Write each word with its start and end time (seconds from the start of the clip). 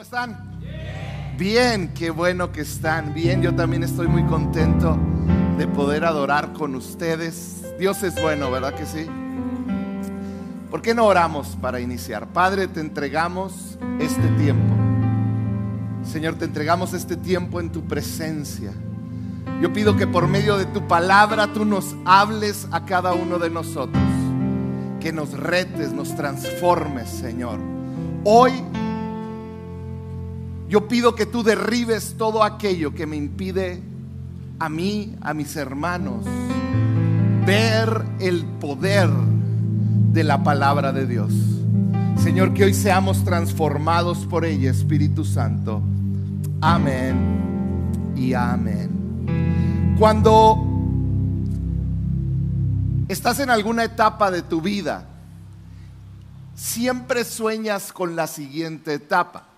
¿Cómo 0.00 0.04
están? 0.06 1.36
Bien, 1.36 1.92
qué 1.92 2.08
bueno 2.08 2.52
que 2.52 2.62
están. 2.62 3.12
Bien, 3.12 3.42
yo 3.42 3.54
también 3.54 3.82
estoy 3.82 4.08
muy 4.08 4.24
contento 4.24 4.96
de 5.58 5.66
poder 5.66 6.06
adorar 6.06 6.54
con 6.54 6.74
ustedes. 6.74 7.62
Dios 7.78 8.02
es 8.02 8.14
bueno, 8.22 8.50
¿verdad 8.50 8.72
que 8.72 8.86
sí? 8.86 9.04
¿Por 10.70 10.80
qué 10.80 10.94
no 10.94 11.04
oramos 11.04 11.48
para 11.60 11.80
iniciar? 11.80 12.28
Padre, 12.28 12.66
te 12.66 12.80
entregamos 12.80 13.76
este 13.98 14.26
tiempo. 14.42 14.74
Señor, 16.02 16.36
te 16.36 16.46
entregamos 16.46 16.94
este 16.94 17.16
tiempo 17.18 17.60
en 17.60 17.68
tu 17.68 17.82
presencia. 17.82 18.72
Yo 19.60 19.70
pido 19.74 19.98
que 19.98 20.06
por 20.06 20.28
medio 20.28 20.56
de 20.56 20.64
tu 20.64 20.88
palabra 20.88 21.52
tú 21.52 21.66
nos 21.66 21.94
hables 22.06 22.66
a 22.70 22.86
cada 22.86 23.12
uno 23.12 23.38
de 23.38 23.50
nosotros. 23.50 24.02
Que 24.98 25.12
nos 25.12 25.34
retes, 25.34 25.92
nos 25.92 26.16
transformes, 26.16 27.06
Señor. 27.10 27.60
Hoy 28.24 28.64
yo 30.70 30.86
pido 30.86 31.16
que 31.16 31.26
tú 31.26 31.42
derribes 31.42 32.14
todo 32.16 32.44
aquello 32.44 32.94
que 32.94 33.04
me 33.04 33.16
impide 33.16 33.82
a 34.60 34.68
mí, 34.68 35.16
a 35.20 35.34
mis 35.34 35.56
hermanos, 35.56 36.24
ver 37.44 38.04
el 38.20 38.44
poder 38.44 39.10
de 40.12 40.22
la 40.22 40.44
palabra 40.44 40.92
de 40.92 41.08
Dios. 41.08 41.32
Señor, 42.22 42.54
que 42.54 42.62
hoy 42.62 42.74
seamos 42.74 43.24
transformados 43.24 44.18
por 44.26 44.44
ella, 44.44 44.70
Espíritu 44.70 45.24
Santo. 45.24 45.82
Amén 46.60 48.12
y 48.14 48.32
amén. 48.34 49.96
Cuando 49.98 50.56
estás 53.08 53.40
en 53.40 53.50
alguna 53.50 53.82
etapa 53.82 54.30
de 54.30 54.42
tu 54.42 54.60
vida, 54.60 55.04
siempre 56.54 57.24
sueñas 57.24 57.92
con 57.92 58.14
la 58.14 58.28
siguiente 58.28 58.94
etapa. 58.94 59.49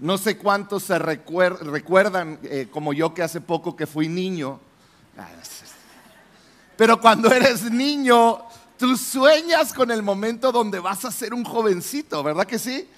No 0.00 0.16
sé 0.16 0.36
cuántos 0.38 0.84
se 0.84 0.98
recuerdan, 0.98 2.38
eh, 2.44 2.68
como 2.70 2.92
yo 2.92 3.12
que 3.14 3.22
hace 3.22 3.40
poco 3.40 3.74
que 3.74 3.86
fui 3.86 4.08
niño, 4.08 4.60
pero 6.76 7.00
cuando 7.00 7.32
eres 7.32 7.68
niño, 7.70 8.40
tú 8.78 8.96
sueñas 8.96 9.72
con 9.72 9.90
el 9.90 10.02
momento 10.02 10.52
donde 10.52 10.78
vas 10.78 11.04
a 11.04 11.10
ser 11.10 11.34
un 11.34 11.44
jovencito, 11.44 12.22
¿verdad 12.22 12.46
que 12.46 12.60
sí? 12.60 12.88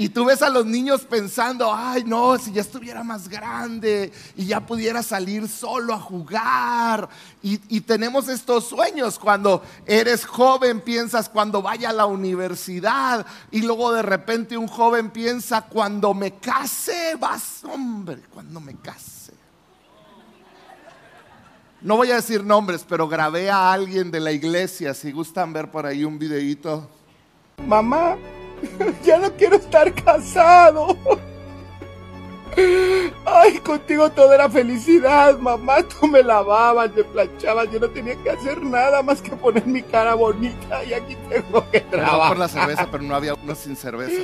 Y 0.00 0.08
tú 0.08 0.24
ves 0.24 0.40
a 0.40 0.48
los 0.48 0.64
niños 0.64 1.02
pensando, 1.02 1.74
ay 1.74 2.04
no, 2.04 2.38
si 2.38 2.52
ya 2.52 2.62
estuviera 2.62 3.04
más 3.04 3.28
grande 3.28 4.10
y 4.34 4.46
ya 4.46 4.64
pudiera 4.64 5.02
salir 5.02 5.46
solo 5.46 5.92
a 5.92 6.00
jugar. 6.00 7.06
Y, 7.42 7.82
tenemos 7.82 8.26
estos 8.28 8.64
sueños 8.64 9.18
cuando 9.18 9.62
eres 9.84 10.24
joven, 10.24 10.80
piensas 10.80 11.28
cuando 11.28 11.60
vaya 11.60 11.90
a 11.90 11.92
la 11.92 12.06
universidad. 12.06 13.26
Y 13.50 13.60
luego 13.60 13.92
de 13.92 14.00
repente 14.00 14.56
un 14.56 14.68
joven 14.68 15.10
piensa, 15.10 15.66
cuando 15.66 16.14
me 16.14 16.32
case, 16.36 17.16
vas, 17.20 17.62
hombre, 17.64 18.22
cuando 18.32 18.58
me 18.58 18.76
case. 18.76 19.34
No 21.82 21.96
voy 21.96 22.10
a 22.10 22.14
decir 22.14 22.42
nombres, 22.42 22.86
pero 22.88 23.06
grabé 23.06 23.50
a 23.50 23.70
alguien 23.70 24.10
de 24.10 24.20
la 24.20 24.32
iglesia, 24.32 24.94
si 24.94 25.12
gustan 25.12 25.52
ver 25.52 25.70
por 25.70 25.84
ahí 25.84 26.04
un 26.04 26.18
videito. 26.18 26.88
Mamá, 27.66 28.16
ya 29.04 29.18
no 29.18 29.32
quiero 29.36 29.56
estar 29.56 29.92
casado. 29.94 30.96
Ay, 33.24 33.58
contigo 33.58 34.10
toda 34.10 34.34
era 34.34 34.50
felicidad, 34.50 35.38
mamá. 35.38 35.82
Tú 35.82 36.06
me 36.06 36.22
lavabas, 36.22 36.92
me 36.94 37.04
planchabas. 37.04 37.70
Yo 37.70 37.78
no 37.78 37.88
tenía 37.90 38.16
que 38.22 38.30
hacer 38.30 38.62
nada 38.62 39.02
más 39.02 39.22
que 39.22 39.30
poner 39.30 39.66
mi 39.66 39.82
cara 39.82 40.14
bonita 40.14 40.84
y 40.84 40.92
aquí 40.92 41.16
tengo 41.28 41.68
que 41.70 41.80
trabajar. 41.80 42.28
por 42.28 42.38
la 42.38 42.48
cerveza, 42.48 42.88
pero 42.90 43.04
no 43.04 43.14
había 43.14 43.34
uno 43.34 43.54
sin 43.54 43.76
cerveza. 43.76 44.20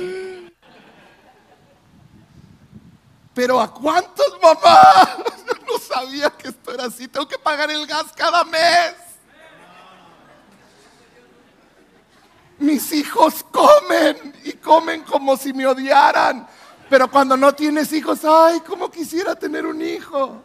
Pero 3.33 3.61
¿a 3.61 3.71
cuántos, 3.71 4.37
mamá? 4.41 5.23
no 5.67 5.77
sabía 5.79 6.29
que 6.31 6.49
esto 6.49 6.73
era 6.73 6.85
así. 6.85 7.07
Tengo 7.07 7.27
que 7.27 7.37
pagar 7.37 7.69
el 7.69 7.85
gas 7.85 8.11
cada 8.15 8.43
mes. 8.43 9.06
Mis 12.59 12.91
hijos 12.93 13.45
comen 13.51 14.33
y 14.43 14.53
comen 14.53 15.03
como 15.03 15.37
si 15.37 15.53
me 15.53 15.65
odiaran. 15.65 16.47
Pero 16.89 17.09
cuando 17.11 17.35
no 17.35 17.53
tienes 17.53 17.91
hijos, 17.93 18.19
ay, 18.23 18.61
cómo 18.61 18.89
quisiera 18.89 19.35
tener 19.35 19.65
un 19.65 19.81
hijo. 19.81 20.41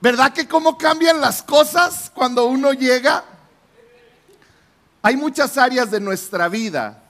¿Verdad 0.00 0.32
que 0.32 0.48
cómo 0.48 0.76
cambian 0.76 1.20
las 1.20 1.42
cosas 1.42 2.10
cuando 2.12 2.46
uno 2.46 2.72
llega? 2.72 3.24
Hay 5.00 5.16
muchas 5.16 5.56
áreas 5.56 5.90
de 5.90 6.00
nuestra 6.00 6.48
vida 6.48 7.02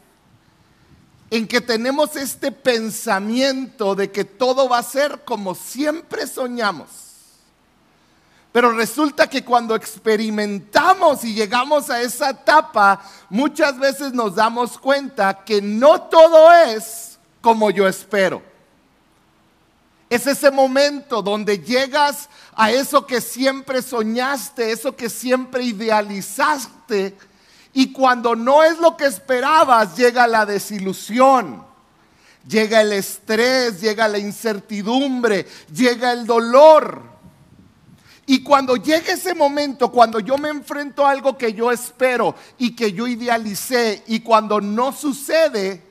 en 1.30 1.48
que 1.48 1.62
tenemos 1.62 2.14
este 2.16 2.52
pensamiento 2.52 3.94
de 3.94 4.10
que 4.10 4.24
todo 4.24 4.69
va 4.69 4.78
a 4.78 4.82
ser 4.82 5.22
como 5.24 5.54
siempre 5.54 6.26
soñamos. 6.26 7.11
Pero 8.52 8.72
resulta 8.72 9.28
que 9.28 9.44
cuando 9.44 9.74
experimentamos 9.74 11.24
y 11.24 11.34
llegamos 11.34 11.88
a 11.88 12.02
esa 12.02 12.30
etapa, 12.30 13.02
muchas 13.30 13.78
veces 13.78 14.12
nos 14.12 14.34
damos 14.34 14.78
cuenta 14.78 15.42
que 15.42 15.62
no 15.62 16.02
todo 16.02 16.52
es 16.52 17.18
como 17.40 17.70
yo 17.70 17.88
espero. 17.88 18.42
Es 20.10 20.26
ese 20.26 20.50
momento 20.50 21.22
donde 21.22 21.58
llegas 21.60 22.28
a 22.54 22.70
eso 22.70 23.06
que 23.06 23.22
siempre 23.22 23.80
soñaste, 23.80 24.70
eso 24.70 24.94
que 24.94 25.08
siempre 25.08 25.64
idealizaste, 25.64 27.16
y 27.72 27.92
cuando 27.92 28.36
no 28.36 28.62
es 28.62 28.78
lo 28.78 28.96
que 28.96 29.06
esperabas, 29.06 29.96
llega 29.96 30.26
la 30.26 30.44
desilusión, 30.44 31.64
llega 32.46 32.82
el 32.82 32.92
estrés, 32.92 33.80
llega 33.80 34.08
la 34.08 34.19
incertidumbre, 34.19 35.46
llega 35.72 36.12
el 36.12 36.26
dolor. 36.26 37.11
Y 38.26 38.42
cuando 38.42 38.76
llegue 38.76 39.12
ese 39.12 39.34
momento, 39.34 39.90
cuando 39.90 40.20
yo 40.20 40.38
me 40.38 40.48
enfrento 40.48 41.04
a 41.04 41.10
algo 41.10 41.36
que 41.36 41.52
yo 41.52 41.72
espero 41.72 42.34
y 42.56 42.74
que 42.76 42.92
yo 42.92 43.06
idealicé, 43.06 44.04
y 44.06 44.20
cuando 44.20 44.60
no 44.60 44.92
sucede, 44.92 45.82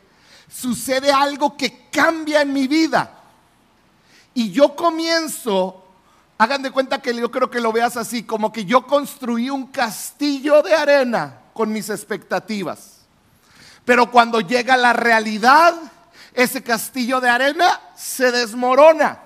sucede 0.49 1.11
algo 1.11 1.57
que 1.57 1.87
cambia 1.91 2.41
en 2.41 2.53
mi 2.53 2.67
vida. 2.67 3.19
Y 4.33 4.51
yo 4.51 4.75
comienzo, 4.75 5.83
hagan 6.37 6.61
de 6.61 6.71
cuenta 6.71 7.01
que 7.01 7.13
yo 7.13 7.29
creo 7.29 7.49
que 7.49 7.59
lo 7.59 7.73
veas 7.73 7.97
así, 7.97 8.23
como 8.23 8.51
que 8.51 8.63
yo 8.63 8.87
construí 8.87 9.49
un 9.49 9.67
castillo 9.67 10.61
de 10.61 10.73
arena 10.73 11.41
con 11.53 11.71
mis 11.71 11.89
expectativas. 11.89 13.01
Pero 13.83 14.09
cuando 14.09 14.39
llega 14.39 14.77
la 14.77 14.93
realidad, 14.93 15.75
ese 16.33 16.63
castillo 16.63 17.19
de 17.19 17.29
arena 17.29 17.81
se 17.95 18.31
desmorona. 18.31 19.19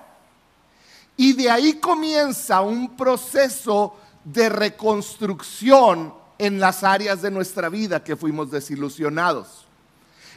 Y 1.16 1.32
de 1.32 1.50
ahí 1.50 1.74
comienza 1.74 2.60
un 2.60 2.96
proceso 2.96 3.96
de 4.24 4.48
reconstrucción 4.48 6.12
en 6.38 6.60
las 6.60 6.84
áreas 6.84 7.22
de 7.22 7.30
nuestra 7.30 7.68
vida 7.68 8.04
que 8.04 8.16
fuimos 8.16 8.50
desilusionados. 8.50 9.66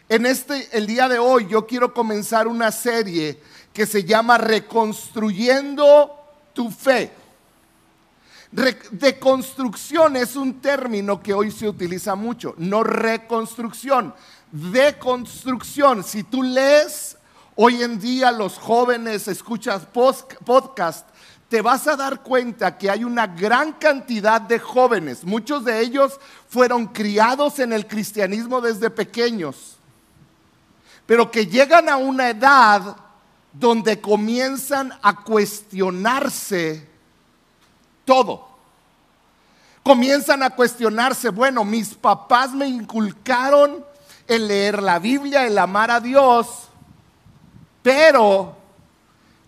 En 0.08 0.26
este 0.26 0.70
el 0.76 0.88
día 0.88 1.08
de 1.08 1.20
hoy 1.20 1.48
yo 1.48 1.68
quiero 1.68 1.94
comenzar 1.94 2.48
una 2.48 2.72
serie 2.72 3.40
que 3.74 3.86
se 3.86 4.04
llama 4.04 4.38
Reconstruyendo 4.38 6.16
tu 6.54 6.72
fe. 6.72 7.12
deconstrucción 8.92 10.16
es 10.16 10.36
un 10.36 10.60
término 10.62 11.22
que 11.22 11.34
hoy 11.34 11.52
se 11.52 11.68
utiliza 11.70 12.16
mucho, 12.16 12.56
no 12.58 12.84
reconstrucción, 12.84 14.16
deconstrucción. 14.52 16.04
Si 16.04 16.24
tú 16.24 16.42
lees 16.42 17.19
Hoy 17.62 17.84
en 17.84 18.00
día 18.00 18.31
los 18.31 18.58
jóvenes 18.58 19.28
escuchas 19.28 19.86
podcast, 19.86 21.06
te 21.50 21.62
vas 21.62 21.88
a 21.88 21.97
dar 21.97 22.24
cuenta 22.24 22.78
que 22.78 22.90
hay 22.90 23.03
una 23.03 23.28
gran 23.28 23.74
cantidad 23.74 24.40
de 24.40 24.59
jóvenes, 24.59 25.25
muchos 25.25 25.66
de 25.66 25.81
ellos 25.81 26.22
fueron 26.48 26.86
criados 26.86 27.59
en 27.59 27.74
el 27.74 27.86
cristianismo 27.86 28.62
desde 28.62 28.90
pequeños, 28.90 29.75
pero 31.06 31.30
que 31.30 31.48
llegan 31.48 31.90
a 31.90 31.98
una 31.98 32.30
edad 32.30 32.96
donde 33.51 34.00
comienzan 34.00 34.94
a 35.01 35.18
cuestionarse 35.18 36.88
todo. 38.06 38.48
Comienzan 39.84 40.44
a 40.44 40.51
cuestionarse, 40.51 41.28
bueno, 41.28 41.66
mis 41.66 41.94
papás 41.94 42.54
me 42.54 42.69
inculcaron 42.69 43.84
el 44.30 44.48
leer 44.48 44.81
la 44.81 44.98
Biblia, 44.98 45.45
el 45.45 45.57
amar 45.57 45.92
a 45.92 46.00
Dios, 46.00 46.69
pero, 47.89 48.56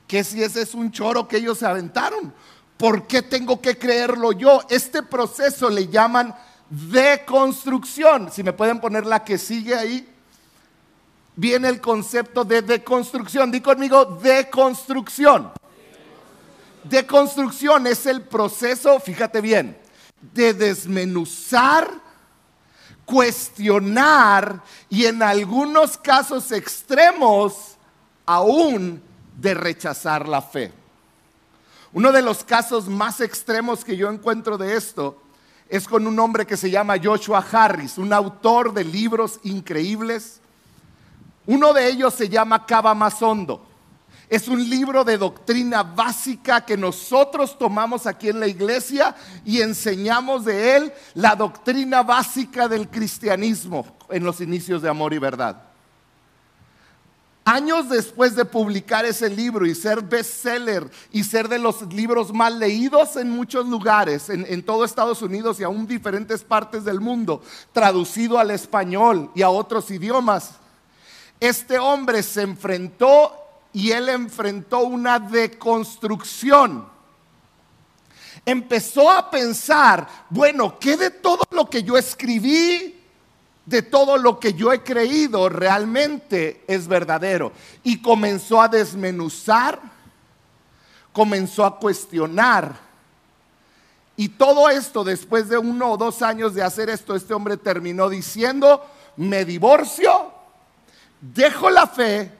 ¿qué 0.07 0.23
si 0.23 0.41
ese 0.41 0.63
es 0.63 0.73
un 0.73 0.91
choro 0.91 1.27
que 1.27 1.37
ellos 1.37 1.59
se 1.59 1.67
aventaron? 1.67 2.33
¿Por 2.75 3.05
qué 3.05 3.21
tengo 3.21 3.61
que 3.61 3.77
creerlo 3.77 4.31
yo? 4.31 4.61
Este 4.67 5.03
proceso 5.03 5.69
le 5.69 5.89
llaman 5.89 6.33
deconstrucción. 6.67 8.31
Si 8.31 8.41
me 8.41 8.51
pueden 8.51 8.79
poner 8.79 9.05
la 9.05 9.23
que 9.23 9.37
sigue 9.37 9.75
ahí. 9.75 10.11
Viene 11.35 11.67
el 11.67 11.79
concepto 11.79 12.43
de 12.43 12.63
deconstrucción. 12.63 13.51
Di 13.51 13.61
conmigo, 13.61 14.05
deconstrucción. 14.05 15.51
Deconstrucción 16.83 17.85
es 17.85 18.07
el 18.07 18.23
proceso, 18.23 18.99
fíjate 18.99 19.39
bien, 19.39 19.77
de 20.33 20.55
desmenuzar 20.55 21.91
cuestionar 23.05 24.63
y 24.89 25.05
en 25.05 25.21
algunos 25.21 25.97
casos 25.97 26.51
extremos 26.51 27.70
aún 28.25 29.01
de 29.37 29.53
rechazar 29.53 30.27
la 30.27 30.41
fe. 30.41 30.71
Uno 31.93 32.11
de 32.11 32.21
los 32.21 32.43
casos 32.43 32.87
más 32.87 33.19
extremos 33.19 33.83
que 33.83 33.97
yo 33.97 34.09
encuentro 34.09 34.57
de 34.57 34.75
esto 34.75 35.21
es 35.67 35.87
con 35.87 36.05
un 36.07 36.19
hombre 36.19 36.45
que 36.45 36.57
se 36.57 36.69
llama 36.69 36.95
Joshua 37.01 37.45
Harris, 37.51 37.97
un 37.97 38.13
autor 38.13 38.73
de 38.73 38.83
libros 38.83 39.39
increíbles. 39.43 40.39
Uno 41.45 41.73
de 41.73 41.87
ellos 41.87 42.13
se 42.13 42.29
llama 42.29 42.65
Cava 42.65 42.93
Más 42.93 43.21
Hondo. 43.21 43.65
Es 44.29 44.47
un 44.47 44.69
libro 44.69 45.03
de 45.03 45.17
doctrina 45.17 45.83
básica 45.83 46.65
que 46.65 46.77
nosotros 46.77 47.57
tomamos 47.57 48.07
aquí 48.07 48.29
en 48.29 48.39
la 48.39 48.47
iglesia 48.47 49.13
y 49.43 49.59
enseñamos 49.59 50.45
de 50.45 50.77
él 50.77 50.93
la 51.15 51.35
doctrina 51.35 52.03
básica 52.03 52.69
del 52.69 52.87
cristianismo 52.87 53.85
en 54.09 54.23
los 54.23 54.39
inicios 54.39 54.81
de 54.81 54.89
amor 54.89 55.13
y 55.13 55.17
verdad. 55.17 55.70
Años 57.51 57.89
después 57.89 58.33
de 58.33 58.45
publicar 58.45 59.03
ese 59.03 59.29
libro 59.29 59.65
y 59.65 59.75
ser 59.75 60.01
bestseller 60.01 60.89
y 61.11 61.25
ser 61.25 61.49
de 61.49 61.59
los 61.59 61.81
libros 61.93 62.31
más 62.31 62.53
leídos 62.53 63.17
en 63.17 63.29
muchos 63.29 63.67
lugares, 63.67 64.29
en, 64.29 64.63
todo 64.63 64.85
Estados 64.85 65.21
Unidos 65.21 65.59
y 65.59 65.63
aún 65.63 65.85
diferentes 65.85 66.45
partes 66.45 66.85
del 66.85 67.01
mundo, 67.01 67.43
traducido 67.73 68.39
al 68.39 68.51
español 68.51 69.31
y 69.35 69.41
a 69.41 69.49
otros 69.49 69.91
idiomas, 69.91 70.51
este 71.41 71.77
hombre 71.77 72.23
se 72.23 72.43
enfrentó 72.43 73.33
y 73.73 73.91
él 73.91 74.07
enfrentó 74.07 74.83
una 74.85 75.19
deconstrucción. 75.19 76.87
Empezó 78.45 79.11
a 79.11 79.29
pensar, 79.29 80.07
bueno, 80.29 80.79
¿qué 80.79 80.95
de 80.95 81.09
todo 81.09 81.43
lo 81.51 81.69
que 81.69 81.83
yo 81.83 81.97
escribí, 81.97 83.00
de 83.65 83.81
todo 83.81 84.17
lo 84.17 84.39
que 84.39 84.53
yo 84.53 84.73
he 84.73 84.83
creído 84.83 85.49
realmente 85.49 86.63
es 86.67 86.87
verdadero? 86.87 87.51
Y 87.83 88.01
comenzó 88.01 88.61
a 88.61 88.67
desmenuzar, 88.67 89.79
comenzó 91.13 91.65
a 91.65 91.79
cuestionar. 91.79 92.75
Y 94.15 94.29
todo 94.29 94.69
esto, 94.69 95.03
después 95.03 95.49
de 95.49 95.57
uno 95.57 95.91
o 95.91 95.97
dos 95.97 96.21
años 96.21 96.53
de 96.53 96.63
hacer 96.63 96.89
esto, 96.89 97.15
este 97.15 97.33
hombre 97.33 97.57
terminó 97.57 98.09
diciendo, 98.09 98.85
me 99.17 99.45
divorcio, 99.45 100.31
dejo 101.19 101.69
la 101.69 101.87
fe 101.87 102.31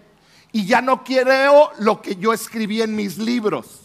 y 0.52 0.66
ya 0.66 0.82
no 0.82 1.04
quiero 1.04 1.72
lo 1.80 2.02
que 2.02 2.16
yo 2.16 2.34
escribí 2.34 2.82
en 2.82 2.96
mis 2.96 3.18
libros. 3.18 3.81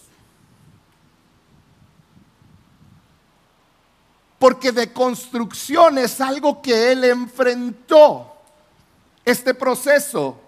Porque 4.39 4.73
de 4.73 4.93
construcción 4.93 5.99
es 5.99 6.21
algo 6.21 6.61
que 6.61 6.93
él 6.93 7.05
enfrentó. 7.05 8.33
Este 9.25 9.55
proceso, 9.55 10.39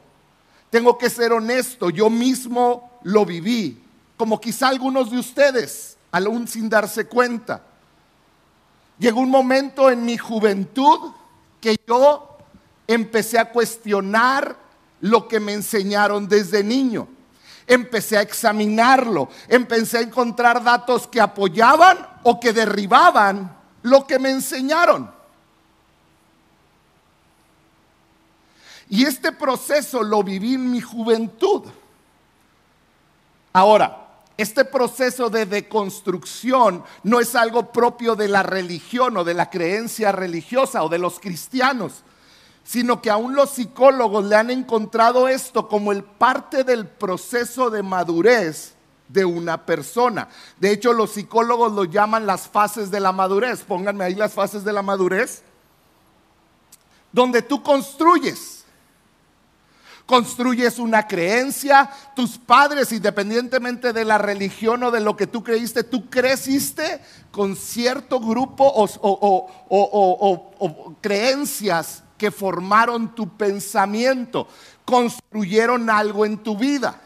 tengo 0.71 0.99
que 0.99 1.11
ser 1.11 1.33
honesto, 1.33 1.91
yo 1.91 2.11
mismo 2.11 3.01
lo 3.03 3.25
viví, 3.25 3.83
como 4.17 4.41
quizá 4.41 4.69
algunos 4.69 5.11
de 5.11 5.19
ustedes, 5.19 5.97
aún 6.13 6.47
sin 6.47 6.69
darse 6.69 7.07
cuenta. 7.07 7.63
Llegó 8.99 9.21
un 9.21 9.31
momento 9.31 9.91
en 9.91 10.05
mi 10.05 10.19
juventud 10.19 11.13
que 11.61 11.77
yo 11.87 12.37
empecé 12.87 13.39
a 13.39 13.51
cuestionar 13.51 14.57
lo 15.01 15.29
que 15.29 15.41
me 15.41 15.55
enseñaron 15.55 16.29
desde 16.29 16.63
niño. 16.63 17.09
Empecé 17.67 18.17
a 18.17 18.23
examinarlo, 18.23 19.29
empecé 19.49 19.99
a 19.99 20.03
encontrar 20.03 20.63
datos 20.65 21.07
que 21.07 21.21
apoyaban 21.21 21.99
o 22.23 22.41
que 22.41 22.53
derribaban 22.53 23.58
lo 23.89 24.07
que 24.07 24.19
me 24.19 24.31
enseñaron. 24.31 25.11
Y 28.91 29.05
este 29.05 29.33
proceso 29.33 30.03
lo 30.03 30.23
viví 30.23 30.55
en 30.55 30.71
mi 30.71 30.81
juventud. 30.81 31.65
Ahora, 33.53 34.07
este 34.37 34.65
proceso 34.65 35.29
de 35.31 35.47
deconstrucción 35.47 36.85
no 37.03 37.21
es 37.21 37.35
algo 37.35 37.73
propio 37.73 38.15
de 38.15 38.29
la 38.29 38.43
religión 38.43 39.17
o 39.17 39.25
de 39.25 39.35
la 39.35 39.51
creencia 39.51 40.13
religiosa 40.13 40.85
o 40.85 40.89
de 40.89 40.99
los 40.99 41.19
cristianos 41.19 42.05
sino 42.69 43.01
que 43.01 43.09
aún 43.09 43.35
los 43.35 43.49
psicólogos 43.53 44.27
le 44.27 44.37
han 44.37 44.51
encontrado 44.51 45.27
esto 45.27 45.69
como 45.69 45.91
el 45.91 46.05
parte 46.05 46.65
del 46.65 46.87
proceso 46.87 47.71
de 47.71 47.83
madurez 47.83 48.75
de 49.09 49.25
una 49.25 49.65
persona. 49.65 50.29
De 50.59 50.71
hecho, 50.71 50.93
los 50.93 51.13
psicólogos 51.13 51.73
lo 51.73 51.85
llaman 51.85 52.27
las 52.27 52.49
fases 52.49 52.91
de 52.91 53.01
la 53.01 53.13
madurez. 53.13 53.63
Pónganme 53.63 54.05
ahí 54.05 54.15
las 54.15 54.35
fases 54.35 54.65
de 54.65 54.73
la 54.73 54.83
madurez. 54.83 55.43
Donde 57.13 57.43
tú 57.43 57.63
construyes. 57.63 58.65
Construyes 60.07 60.79
una 60.79 61.07
creencia. 61.07 61.91
Tus 62.15 62.39
padres, 62.39 62.93
independientemente 62.93 63.93
de 63.93 64.05
la 64.05 64.19
religión 64.19 64.83
o 64.83 64.91
de 64.91 65.01
lo 65.01 65.17
que 65.17 65.27
tú 65.27 65.43
creíste, 65.43 65.85
tú 65.85 66.09
creciste 66.09 67.01
con 67.31 67.57
cierto 67.57 68.21
grupo 68.21 68.65
o, 68.65 68.87
o 69.69 70.97
creencias 71.01 72.03
que 72.19 72.31
formaron 72.31 73.15
tu 73.15 73.37
pensamiento, 73.37 74.49
construyeron 74.85 75.89
algo 75.89 76.27
en 76.27 76.39
tu 76.39 76.57
vida. 76.57 77.01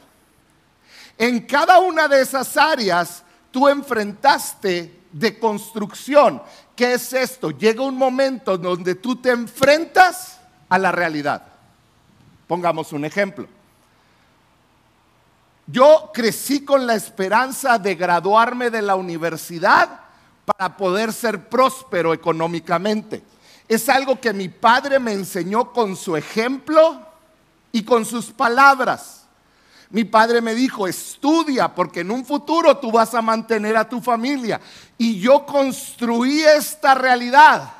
En 1.23 1.43
cada 1.43 1.79
una 1.79 2.09
de 2.09 2.21
esas 2.21 2.57
áreas 2.57 3.23
tú 3.53 3.69
enfrentaste 3.69 5.03
de 5.13 5.39
construcción. 5.39 6.43
¿Qué 6.75 6.95
es 6.95 7.13
esto? 7.13 7.53
Llega 7.53 7.85
un 7.85 7.97
momento 7.97 8.59
donde 8.59 8.97
tú 8.97 9.15
te 9.15 9.31
enfrentas 9.31 10.41
a 10.69 10.79
la 10.81 10.91
realidad. 10.91 11.45
Pongamos 12.49 12.93
un 12.93 13.05
ejemplo. 13.05 13.47
Yo 15.69 16.11
crecí 16.13 16.65
con 16.65 16.89
la 16.89 16.97
esperanza 16.97 17.79
de 17.79 17.95
graduarme 17.95 18.69
de 18.69 18.83
la 18.83 18.97
universidad 18.97 20.01
para 20.45 20.77
poder 20.77 21.13
ser 21.13 21.49
próspero 21.49 22.13
económicamente. 22.13 23.23
Es 23.69 23.89
algo 23.89 24.21
que 24.21 24.33
mi 24.33 24.49
padre 24.49 24.99
me 24.99 25.13
enseñó 25.13 25.73
con 25.73 25.95
su 25.95 26.17
ejemplo 26.17 27.01
y 27.71 27.85
con 27.85 28.05
sus 28.05 28.33
palabras. 28.33 29.22
Mi 29.93 30.05
padre 30.05 30.41
me 30.41 30.55
dijo, 30.55 30.89
estudia 30.89 31.75
porque 31.75 32.01
en 32.01 32.11
un 32.11 32.25
futuro 32.25 32.79
tú 32.79 32.91
vas 32.91 33.13
a 33.15 33.21
mantener 33.21 33.77
a 33.77 33.87
tu 33.87 34.01
familia. 34.01 34.59
Y 34.97 35.21
yo 35.21 35.45
construí 35.45 36.41
esta 36.43 36.95
realidad. 36.95 37.75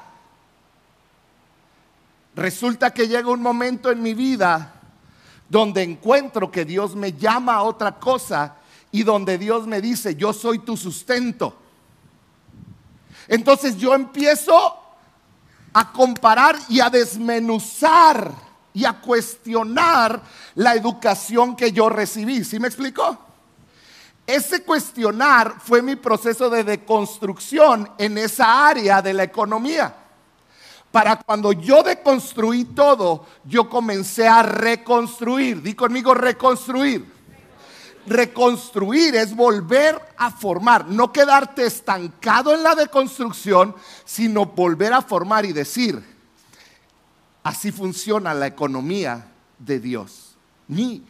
Resulta 2.37 2.93
que 2.93 3.09
llega 3.09 3.31
un 3.31 3.41
momento 3.41 3.91
en 3.91 4.03
mi 4.03 4.13
vida 4.13 4.75
donde 5.49 5.83
encuentro 5.83 6.51
que 6.51 6.67
Dios 6.67 6.95
me 6.95 7.15
llama 7.15 7.55
a 7.55 7.63
otra 7.63 7.99
cosa 7.99 8.57
y 8.91 9.05
donde 9.05 9.39
Dios 9.39 9.67
me 9.67 9.81
dice, 9.81 10.15
yo 10.15 10.35
soy 10.35 10.59
tu 10.59 10.77
sustento. 10.77 11.57
Entonces 13.27 13.79
yo 13.79 13.95
empiezo 13.95 14.77
a 15.73 15.93
comparar 15.93 16.57
y 16.69 16.81
a 16.81 16.91
desmenuzar 16.91 18.52
y 18.75 18.85
a 18.85 19.01
cuestionar 19.01 20.23
la 20.55 20.75
educación 20.75 21.57
que 21.57 21.73
yo 21.73 21.89
recibí. 21.89 22.45
¿Sí 22.45 22.59
me 22.59 22.69
explicó? 22.69 23.19
Ese 24.27 24.63
cuestionar 24.63 25.57
fue 25.59 25.83
mi 25.83 25.97
proceso 25.97 26.49
de 26.49 26.65
deconstrucción 26.65 27.91
en 27.99 28.19
esa 28.19 28.69
área 28.69 29.03
de 29.03 29.13
la 29.13 29.25
economía. 29.25 29.97
Para 30.93 31.17
cuando 31.17 31.53
yo 31.53 31.83
deconstruí 31.83 32.67
todo, 32.67 33.27
yo 33.45 33.69
comencé 33.69 34.29
a 34.29 34.43
reconstruir. 34.43 35.63
Di 35.63 35.75
conmigo 35.75 36.15
reconstruir. 36.15 37.11
Reconstruir 38.07 39.15
es 39.15 39.35
volver 39.35 40.01
a 40.17 40.31
formar, 40.31 40.89
no 40.89 41.13
quedarte 41.13 41.65
estancado 41.65 42.53
en 42.53 42.63
la 42.63 42.75
deconstrucción, 42.75 43.77
sino 44.05 44.47
volver 44.47 44.93
a 44.93 45.03
formar 45.03 45.45
y 45.45 45.53
decir, 45.53 46.12
así 47.43 47.73
funciona 47.73 48.35
la 48.35 48.47
economía 48.47 49.27
de 49.59 49.81
Dios. 49.81 50.35
Ni, 50.69 51.03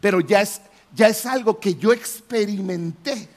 pero 0.00 0.20
ya 0.20 0.40
es, 0.40 0.60
ya 0.94 1.08
es 1.08 1.26
algo 1.26 1.58
que 1.58 1.74
yo 1.74 1.92
experimenté. 1.92 3.28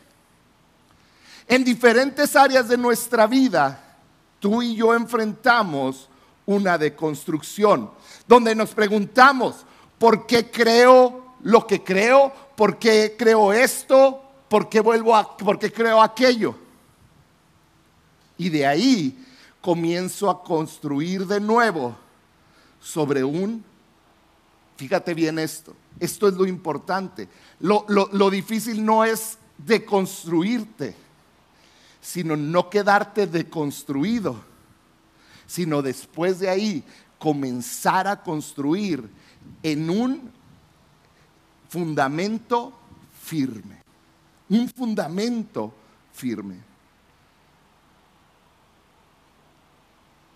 En 1.48 1.63
diferentes 1.63 2.36
áreas 2.36 2.67
de 2.69 2.77
nuestra 2.77 3.27
vida, 3.27 3.98
tú 4.39 4.62
y 4.62 4.75
yo 4.75 4.93
enfrentamos 4.93 6.10
una 6.45 6.77
deconstrucción, 6.77 7.89
donde 8.27 8.55
nos 8.55 8.72
preguntamos, 8.72 9.65
¿por 9.98 10.25
qué 10.25 10.50
creo 10.50 11.36
lo 11.41 11.65
que 11.65 11.83
creo? 11.83 12.31
¿Por 12.55 12.77
qué 12.77 13.15
creo 13.17 13.53
esto? 13.53 14.22
¿Por 14.48 14.69
qué 14.69 14.79
vuelvo 14.79 15.15
a, 15.15 15.38
por 15.38 15.57
qué 15.57 15.72
creo 15.72 16.01
aquello? 16.01 16.55
Y 18.38 18.50
de 18.50 18.65
ahí 18.65 19.25
comienzo 19.62 20.29
a 20.29 20.43
construir 20.43 21.25
de 21.25 21.39
nuevo 21.39 21.95
sobre 22.83 23.23
un, 23.23 23.63
fíjate 24.75 25.13
bien 25.13 25.39
esto, 25.39 25.73
esto 25.99 26.27
es 26.27 26.35
lo 26.35 26.45
importante. 26.45 27.29
Lo, 27.59 27.85
lo 27.87 28.29
difícil 28.29 28.83
no 28.83 29.05
es 29.05 29.37
deconstruirte, 29.57 30.95
sino 32.01 32.35
no 32.35 32.69
quedarte 32.69 33.25
deconstruido, 33.25 34.35
sino 35.47 35.81
después 35.81 36.39
de 36.39 36.49
ahí 36.49 36.83
comenzar 37.17 38.05
a 38.05 38.21
construir 38.21 39.09
en 39.61 39.89
un 39.89 40.29
fundamento 41.69 42.73
firme. 43.21 43.81
Un 44.49 44.67
fundamento 44.67 45.73
firme. 46.11 46.73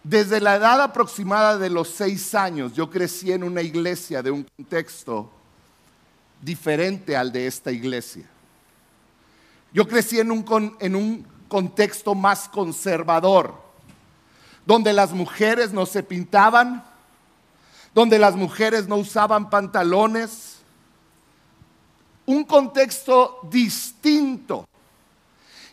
Desde 0.09 0.39
la 0.39 0.55
edad 0.55 0.79
aproximada 0.79 1.57
de 1.57 1.69
los 1.69 1.89
seis 1.89 2.33
años, 2.33 2.71
yo 2.71 2.89
crecí 2.89 3.33
en 3.33 3.43
una 3.43 3.61
iglesia 3.61 4.23
de 4.23 4.31
un 4.31 4.47
contexto 4.55 5.29
diferente 6.41 7.17
al 7.17 7.29
de 7.29 7.45
esta 7.45 7.73
iglesia. 7.73 8.25
Yo 9.73 9.85
crecí 9.85 10.17
en 10.17 10.31
un, 10.31 10.77
en 10.79 10.95
un 10.95 11.27
contexto 11.49 12.15
más 12.15 12.47
conservador 12.47 13.53
donde 14.65 14.93
las 14.93 15.11
mujeres 15.11 15.73
no 15.73 15.85
se 15.85 16.03
pintaban, 16.03 16.85
donde 17.93 18.17
las 18.17 18.37
mujeres 18.37 18.87
no 18.87 18.95
usaban 18.95 19.49
pantalones. 19.49 20.59
Un 22.25 22.45
contexto 22.45 23.41
distinto. 23.51 24.69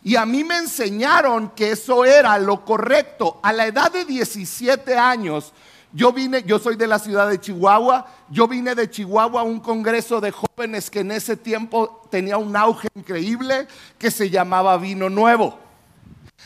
Y 0.04 0.16
a 0.16 0.26
mí 0.26 0.44
me 0.44 0.58
enseñaron 0.58 1.48
que 1.50 1.72
eso 1.72 2.04
era 2.04 2.38
lo 2.38 2.62
correcto. 2.62 3.40
A 3.42 3.54
la 3.54 3.66
edad 3.66 3.90
de 3.90 4.04
17 4.04 4.98
años, 4.98 5.54
yo 5.94 6.12
vine, 6.12 6.42
yo 6.42 6.58
soy 6.58 6.76
de 6.76 6.86
la 6.86 6.98
ciudad 6.98 7.30
de 7.30 7.40
Chihuahua, 7.40 8.06
yo 8.28 8.46
vine 8.46 8.74
de 8.74 8.90
Chihuahua 8.90 9.40
a 9.40 9.44
un 9.44 9.60
congreso 9.60 10.20
de 10.20 10.30
jóvenes 10.30 10.90
que 10.90 11.00
en 11.00 11.10
ese 11.10 11.38
tiempo 11.38 12.02
tenía 12.10 12.36
un 12.36 12.54
auge 12.54 12.88
increíble 12.94 13.66
que 13.96 14.10
se 14.10 14.28
llamaba 14.28 14.76
Vino 14.76 15.08
Nuevo. 15.08 15.58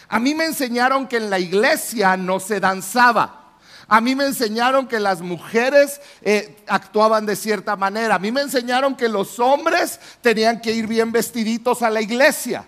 A 0.09 0.21
mí 0.21 0.37
me 0.37 0.45
enseñaron 0.45 1.09
que 1.09 1.17
en 1.17 1.29
la 1.29 1.41
iglesia 1.41 2.17
no 2.17 2.38
se 2.38 2.61
danzaba. 2.61 3.57
A 3.88 4.00
mí 4.00 4.15
me 4.15 4.27
enseñaron 4.27 4.87
que 4.87 5.00
las 5.00 5.21
mujeres 5.21 6.00
eh, 6.23 6.59
actuaban 6.69 7.27
de 7.27 7.35
cierta 7.35 7.75
manera. 7.75 8.15
A 8.15 8.19
mí 8.21 8.31
me 8.31 8.43
enseñaron 8.43 8.95
que 8.95 9.09
los 9.09 9.41
hombres 9.41 9.99
tenían 10.21 10.61
que 10.61 10.73
ir 10.73 10.87
bien 10.87 11.11
vestiditos 11.11 11.83
a 11.83 11.91
la 11.91 12.00
iglesia. 12.00 12.65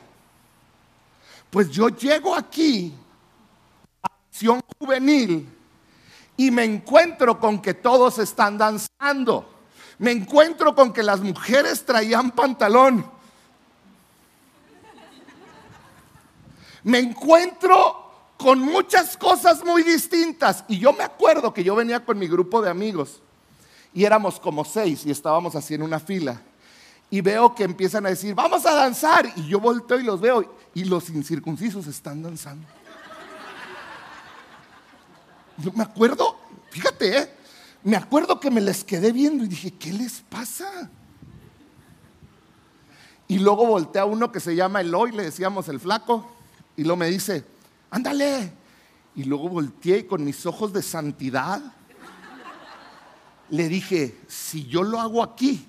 Pues 1.50 1.71
yo 1.71 1.88
llego 1.88 2.35
aquí 2.35 2.95
a 4.02 4.09
acción 4.28 4.61
juvenil 4.78 5.49
y 6.37 6.50
me 6.50 6.64
encuentro 6.64 7.38
con 7.38 7.61
que 7.61 7.75
todos 7.75 8.19
están 8.19 8.57
danzando. 8.57 9.49
Me 9.99 10.12
encuentro 10.12 10.75
con 10.75 10.92
que 10.92 11.02
las 11.02 11.21
mujeres 11.21 11.85
traían 11.85 12.30
pantalón 12.30 13.04
me 16.83 16.99
encuentro 16.99 18.35
con 18.37 18.61
muchas 18.61 19.16
cosas 19.16 19.64
muy 19.64 19.83
distintas. 19.83 20.64
Y 20.69 20.78
yo 20.78 20.92
me 20.92 21.04
acuerdo 21.04 21.52
que 21.52 21.64
yo 21.64 21.75
venía 21.75 22.04
con 22.04 22.19
mi 22.19 22.26
grupo 22.26 22.62
de 22.62 22.71
amigos 22.71 23.21
y 23.92 24.04
éramos 24.04 24.40
como 24.40 24.64
seis 24.64 25.04
y 25.04 25.11
estábamos 25.11 25.54
así 25.57 25.75
en 25.75 25.83
una 25.83 26.00
fila. 26.00 26.40
Y 27.10 27.20
veo 27.20 27.54
que 27.54 27.64
empiezan 27.64 28.06
a 28.06 28.10
decir, 28.10 28.34
vamos 28.34 28.64
a 28.66 28.74
danzar. 28.74 29.32
Y 29.36 29.48
yo 29.48 29.58
volteo 29.58 29.98
y 29.98 30.04
los 30.04 30.20
veo 30.20 30.56
y 30.74 30.84
los 30.84 31.10
incircuncisos 31.10 31.86
están 31.86 32.22
danzando. 32.22 32.66
Yo 35.58 35.72
me 35.72 35.82
acuerdo, 35.82 36.36
fíjate, 36.70 37.18
¿eh? 37.18 37.34
me 37.82 37.96
acuerdo 37.96 38.38
que 38.38 38.50
me 38.50 38.60
les 38.60 38.84
quedé 38.84 39.12
viendo 39.12 39.44
y 39.44 39.48
dije, 39.48 39.72
¿qué 39.72 39.92
les 39.92 40.20
pasa? 40.20 40.88
Y 43.26 43.38
luego 43.38 43.66
volteé 43.66 44.00
a 44.00 44.06
uno 44.06 44.32
que 44.32 44.40
se 44.40 44.54
llama 44.54 44.80
Eloy, 44.80 45.12
le 45.12 45.24
decíamos 45.24 45.68
el 45.68 45.80
flaco. 45.80 46.30
Y 46.76 46.82
luego 46.82 46.96
me 46.96 47.06
dice, 47.08 47.44
ándale. 47.90 48.52
Y 49.14 49.24
luego 49.24 49.48
volteé 49.48 49.98
y 49.98 50.04
con 50.04 50.24
mis 50.24 50.46
ojos 50.46 50.72
de 50.72 50.82
santidad 50.82 51.60
le 53.50 53.68
dije, 53.68 54.16
si 54.28 54.66
yo 54.66 54.82
lo 54.82 55.00
hago 55.00 55.22
aquí, 55.22 55.66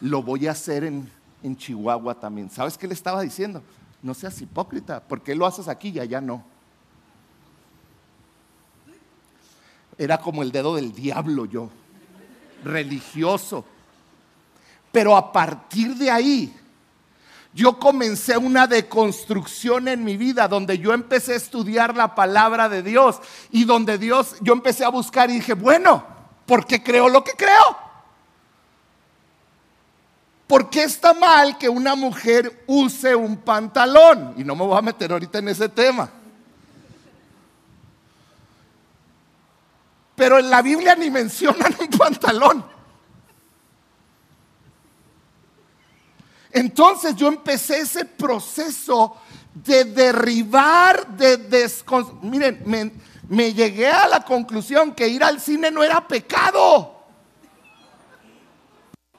lo 0.00 0.22
voy 0.22 0.46
a 0.46 0.52
hacer 0.52 0.84
en, 0.84 1.10
en 1.42 1.56
Chihuahua 1.56 2.14
también. 2.14 2.50
¿Sabes 2.50 2.76
qué 2.76 2.86
le 2.86 2.94
estaba 2.94 3.22
diciendo? 3.22 3.62
No 4.02 4.14
seas 4.14 4.40
hipócrita, 4.40 5.02
porque 5.06 5.34
lo 5.34 5.46
haces 5.46 5.68
aquí 5.68 5.90
y 5.90 5.98
allá 5.98 6.20
no. 6.20 6.44
Era 9.98 10.18
como 10.18 10.42
el 10.42 10.50
dedo 10.50 10.74
del 10.74 10.94
diablo 10.94 11.44
yo, 11.44 11.68
religioso. 12.64 13.64
Pero 14.90 15.16
a 15.16 15.30
partir 15.30 15.94
de 15.96 16.10
ahí, 16.10 16.56
yo 17.52 17.78
comencé 17.78 18.36
una 18.36 18.66
deconstrucción 18.66 19.88
en 19.88 20.04
mi 20.04 20.16
vida 20.16 20.48
donde 20.48 20.78
yo 20.78 20.94
empecé 20.94 21.34
a 21.34 21.36
estudiar 21.36 21.96
la 21.96 22.14
palabra 22.14 22.68
de 22.68 22.82
Dios 22.82 23.20
y 23.50 23.64
donde 23.64 23.98
Dios, 23.98 24.36
yo 24.40 24.52
empecé 24.52 24.84
a 24.84 24.88
buscar 24.88 25.30
y 25.30 25.34
dije, 25.34 25.54
bueno, 25.54 26.04
¿por 26.46 26.64
qué 26.64 26.82
creo 26.82 27.08
lo 27.08 27.22
que 27.22 27.32
creo? 27.32 27.89
¿Por 30.50 30.68
qué 30.68 30.82
está 30.82 31.14
mal 31.14 31.56
que 31.58 31.68
una 31.68 31.94
mujer 31.94 32.64
use 32.66 33.14
un 33.14 33.36
pantalón? 33.36 34.34
Y 34.36 34.42
no 34.42 34.56
me 34.56 34.64
voy 34.64 34.76
a 34.76 34.82
meter 34.82 35.12
ahorita 35.12 35.38
en 35.38 35.48
ese 35.50 35.68
tema. 35.68 36.10
Pero 40.16 40.40
en 40.40 40.50
la 40.50 40.60
Biblia 40.60 40.96
ni 40.96 41.08
mencionan 41.08 41.76
un 41.80 41.86
pantalón. 41.96 42.64
Entonces 46.50 47.14
yo 47.14 47.28
empecé 47.28 47.82
ese 47.82 48.04
proceso 48.04 49.18
de 49.54 49.84
derribar, 49.84 51.06
de 51.16 51.36
desconstruir. 51.36 52.28
Miren, 52.28 52.62
me, 52.66 52.90
me 53.28 53.54
llegué 53.54 53.86
a 53.86 54.08
la 54.08 54.24
conclusión 54.24 54.96
que 54.96 55.06
ir 55.06 55.22
al 55.22 55.40
cine 55.40 55.70
no 55.70 55.84
era 55.84 56.08
pecado. 56.08 56.99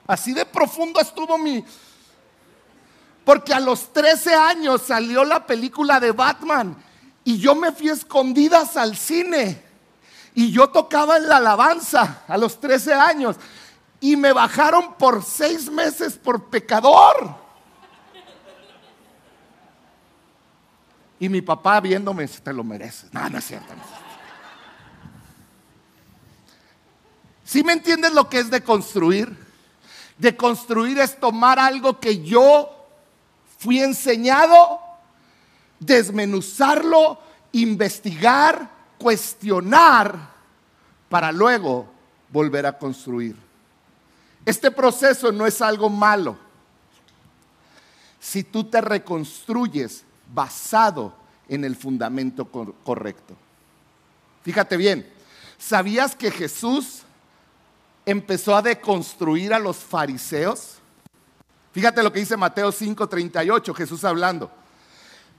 Así 0.08 0.34
de 0.34 0.46
profundo 0.46 1.00
estuvo 1.00 1.38
mi... 1.38 1.64
Porque 3.24 3.54
a 3.54 3.60
los 3.60 3.94
13 3.94 4.34
años 4.34 4.82
salió 4.82 5.24
la 5.24 5.46
película 5.46 6.00
de 6.00 6.12
Batman 6.12 6.76
y 7.24 7.38
yo 7.38 7.54
me 7.54 7.72
fui 7.72 7.90
escondidas 7.90 8.78
al 8.78 8.98
cine 8.98 9.64
y 10.34 10.52
yo 10.52 10.70
tocaba 10.70 11.18
en 11.18 11.28
la 11.28 11.38
alabanza 11.38 12.24
a 12.28 12.38
los 12.38 12.60
13 12.60 12.94
años 12.94 13.36
y 14.00 14.16
me 14.16 14.34
bajaron 14.34 14.96
por 14.96 15.24
seis 15.24 15.70
meses 15.70 16.18
por 16.18 16.50
pecador. 16.50 17.36
Y 21.20 21.30
mi 21.30 21.42
papá 21.44 21.80
viéndome, 21.80 22.28
te 22.28 22.52
lo 22.52 22.64
mereces. 22.64 23.14
No, 23.14 23.30
no 23.30 23.38
es 23.38 23.46
cierto. 23.46 23.72
¿Sí 27.44 27.64
me 27.64 27.74
entiendes 27.74 28.12
lo 28.14 28.28
que 28.28 28.40
es 28.40 28.50
de 28.50 28.64
construir? 28.64 29.51
De 30.22 30.38
construir 30.38 31.00
es 31.00 31.20
tomar 31.20 31.58
algo 31.58 32.00
que 32.00 32.24
yo 32.24 32.70
fui 33.58 33.80
enseñado, 33.80 34.80
desmenuzarlo, 35.80 37.18
investigar, 37.54 38.70
cuestionar, 39.00 40.30
para 41.10 41.32
luego 41.32 41.90
volver 42.30 42.68
a 42.68 42.78
construir. 42.78 43.36
Este 44.46 44.70
proceso 44.70 45.32
no 45.32 45.48
es 45.48 45.60
algo 45.60 45.90
malo. 45.90 46.38
Si 48.20 48.44
tú 48.44 48.66
te 48.66 48.80
reconstruyes 48.80 50.04
basado 50.32 51.16
en 51.50 51.66
el 51.66 51.76
fundamento 51.76 52.46
correcto. 52.84 53.36
Fíjate 54.44 54.78
bien, 54.78 55.12
¿sabías 55.58 56.16
que 56.16 56.30
Jesús 56.30 57.02
empezó 58.06 58.56
a 58.56 58.62
deconstruir 58.62 59.54
a 59.54 59.60
los 59.60 59.78
fariseos? 59.78 60.78
Fíjate 61.72 62.04
lo 62.04 62.12
que 62.12 62.20
dice 62.20 62.38
Mateo 62.38 62.72
5:38, 62.72 63.74
Jesús 63.74 64.04
hablando. 64.04 64.52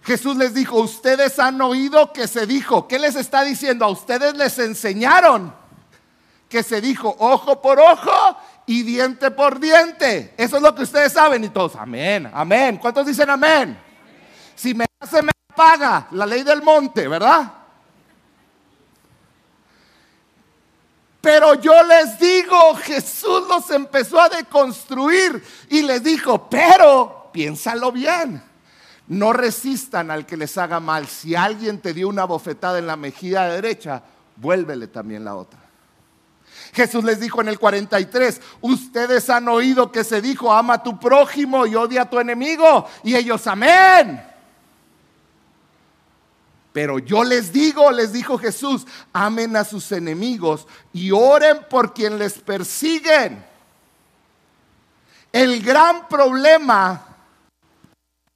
Jesús 0.03 0.37
les 0.37 0.53
dijo, 0.53 0.81
ustedes 0.81 1.39
han 1.39 1.61
oído 1.61 2.13
que 2.13 2.27
se 2.27 2.47
dijo, 2.47 2.89
¿qué 2.89 2.99
les 2.99 3.15
está 3.15 3.45
diciendo? 3.45 3.85
A 3.85 3.89
ustedes 3.89 4.37
les 4.37 4.59
enseñaron 4.59 5.55
que 6.49 6.63
se 6.63 6.81
dijo 6.81 7.15
ojo 7.19 7.63
por 7.63 7.79
ojo 7.79 8.37
y 8.67 8.83
diente 8.83 9.31
por 9.31 9.61
diente. 9.61 10.35
Eso 10.37 10.57
es 10.57 10.63
lo 10.63 10.75
que 10.75 10.83
ustedes 10.83 11.13
saben 11.13 11.45
y 11.45 11.51
todos, 11.51 11.77
amén, 11.77 12.29
amén. 12.35 12.79
¿Cuántos 12.79 13.07
dicen 13.07 13.31
amén? 13.31 13.79
Si 14.57 14.75
me 14.75 14.87
hace, 14.99 15.23
me 15.23 15.31
paga, 15.55 16.09
la 16.11 16.27
ley 16.27 16.43
del 16.43 16.63
monte, 16.63 17.07
¿verdad? 17.07 17.53
Pero 21.23 21.55
yo 21.55 21.85
les 21.85 22.19
digo, 22.19 22.75
Jesús 22.75 23.45
los 23.49 23.71
empezó 23.71 24.21
a 24.21 24.29
deconstruir 24.29 25.43
y 25.71 25.83
les 25.83 26.03
dijo, 26.03 26.51
pero 26.51 27.31
piénsalo 27.33 27.93
bien. 27.93 28.43
No 29.07 29.33
resistan 29.33 30.11
al 30.11 30.27
que 30.27 30.37
les 30.37 30.59
haga 30.59 30.81
mal. 30.81 31.07
Si 31.07 31.37
alguien 31.37 31.81
te 31.81 31.95
dio 31.95 32.09
una 32.09 32.25
bofetada 32.25 32.81
en 32.81 32.89
la 32.89 32.97
mejilla 32.97 33.45
derecha, 33.45 34.03
vuélvele 34.35 34.89
también 34.89 35.25
la 35.25 35.37
otra. 35.37 35.61
Jesús 36.73 37.05
les 37.05 37.21
dijo 37.21 37.41
en 37.41 37.49
el 37.49 37.59
43, 37.59 38.41
ustedes 38.61 39.31
han 39.31 39.47
oído 39.47 39.93
que 39.93 40.03
se 40.03 40.21
dijo, 40.21 40.53
ama 40.53 40.75
a 40.75 40.83
tu 40.83 40.99
prójimo 40.99 41.67
y 41.67 41.77
odia 41.77 42.03
a 42.03 42.11
tu 42.11 42.19
enemigo. 42.19 42.89
Y 43.05 43.15
ellos, 43.15 43.47
amén. 43.47 44.32
Pero 46.73 46.99
yo 46.99 47.23
les 47.23 47.53
digo, 47.53 47.91
les 47.91 48.13
dijo 48.13 48.39
Jesús, 48.39 48.87
amen 49.13 49.57
a 49.57 49.65
sus 49.65 49.93
enemigos 49.93 50.67
y 50.93 51.11
oren 51.11 51.67
por 51.69 51.93
quien 51.93 52.19
les 52.19 52.35
persiguen. 52.39 53.45
El 55.31 55.63
gran 55.63 56.09
problema 56.09 57.13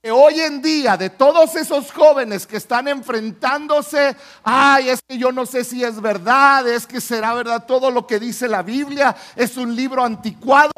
que 0.02 0.11
hoy 0.11 0.40
en 0.40 0.62
día 0.62 0.97
de 0.97 1.11
todos 1.11 1.57
esos 1.57 1.90
jóvenes 1.93 2.47
que 2.47 2.59
están 2.59 2.88
enfrentándose, 2.88 4.16
ay, 4.45 4.90
es 4.90 5.00
que 5.07 5.19
yo 5.19 5.33
no 5.33 5.47
sé 5.47 5.64
si 5.64 5.83
es 5.83 6.00
verdad, 6.00 6.69
es 6.69 6.87
que 6.87 7.00
será 7.00 7.35
verdad 7.35 7.66
todo 7.66 7.90
lo 7.90 8.07
que 8.07 8.21
dice 8.21 8.49
la 8.49 8.62
Biblia, 8.62 9.16
es 9.35 9.57
un 9.57 9.75
libro 9.75 10.05
anticuado. 10.05 10.73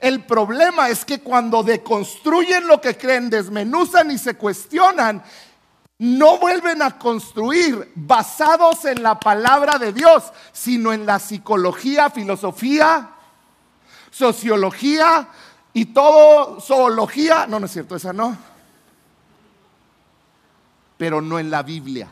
El 0.00 0.24
problema 0.24 0.90
es 0.90 1.04
que 1.04 1.20
cuando 1.20 1.62
deconstruyen 1.62 2.68
lo 2.68 2.80
que 2.80 2.96
creen, 2.96 3.30
desmenuzan 3.30 4.10
y 4.10 4.18
se 4.18 4.34
cuestionan, 4.34 5.22
no 5.98 6.38
vuelven 6.38 6.80
a 6.80 6.96
construir 6.96 7.92
basados 7.96 8.84
en 8.84 9.02
la 9.02 9.18
palabra 9.18 9.78
de 9.78 9.92
Dios, 9.92 10.32
sino 10.52 10.92
en 10.92 11.04
la 11.04 11.18
psicología, 11.18 12.08
filosofía, 12.10 13.10
sociología 14.10 15.28
y 15.72 15.86
todo, 15.86 16.60
zoología. 16.60 17.46
No, 17.48 17.58
no 17.58 17.66
es 17.66 17.72
cierto, 17.72 17.96
esa 17.96 18.12
no. 18.12 18.36
Pero 20.96 21.20
no 21.20 21.38
en 21.38 21.50
la 21.50 21.64
Biblia. 21.64 22.08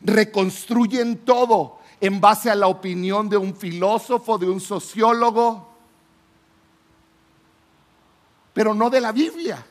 Reconstruyen 0.00 1.24
todo 1.24 1.78
en 2.00 2.20
base 2.20 2.50
a 2.50 2.56
la 2.56 2.66
opinión 2.66 3.28
de 3.28 3.36
un 3.36 3.54
filósofo, 3.54 4.38
de 4.38 4.50
un 4.50 4.60
sociólogo, 4.60 5.72
pero 8.52 8.74
no 8.74 8.90
de 8.90 9.00
la 9.00 9.12
Biblia. 9.12 9.64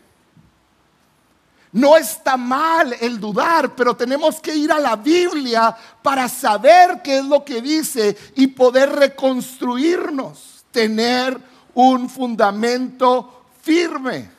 No 1.73 1.95
está 1.95 2.35
mal 2.35 2.93
el 2.99 3.19
dudar, 3.19 3.75
pero 3.75 3.95
tenemos 3.95 4.41
que 4.41 4.53
ir 4.53 4.71
a 4.71 4.79
la 4.79 4.97
Biblia 4.97 5.75
para 6.01 6.27
saber 6.27 7.01
qué 7.01 7.19
es 7.19 7.25
lo 7.25 7.45
que 7.45 7.61
dice 7.61 8.17
y 8.35 8.47
poder 8.47 8.89
reconstruirnos, 8.89 10.65
tener 10.71 11.39
un 11.73 12.09
fundamento 12.09 13.45
firme. 13.61 14.29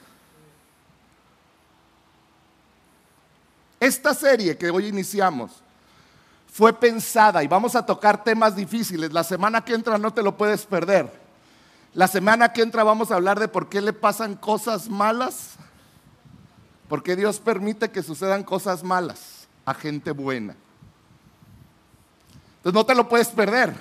Esta 3.80 4.12
serie 4.12 4.56
que 4.58 4.70
hoy 4.70 4.88
iniciamos 4.88 5.52
fue 6.52 6.74
pensada 6.74 7.42
y 7.42 7.48
vamos 7.48 7.74
a 7.74 7.84
tocar 7.84 8.22
temas 8.22 8.54
difíciles. 8.54 9.10
La 9.10 9.24
semana 9.24 9.64
que 9.64 9.72
entra 9.72 9.96
no 9.96 10.12
te 10.12 10.22
lo 10.22 10.36
puedes 10.36 10.66
perder. 10.66 11.10
La 11.94 12.06
semana 12.08 12.52
que 12.52 12.60
entra 12.60 12.84
vamos 12.84 13.10
a 13.10 13.14
hablar 13.14 13.40
de 13.40 13.48
por 13.48 13.70
qué 13.70 13.80
le 13.80 13.94
pasan 13.94 14.36
cosas 14.36 14.90
malas 14.90 15.56
porque 16.88 17.16
Dios 17.16 17.38
permite 17.38 17.90
que 17.90 18.02
sucedan 18.02 18.44
cosas 18.44 18.82
malas 18.82 19.48
a 19.64 19.74
gente 19.74 20.10
buena. 20.10 20.56
Entonces 22.56 22.74
no 22.74 22.86
te 22.86 22.94
lo 22.94 23.08
puedes 23.08 23.28
perder. 23.28 23.74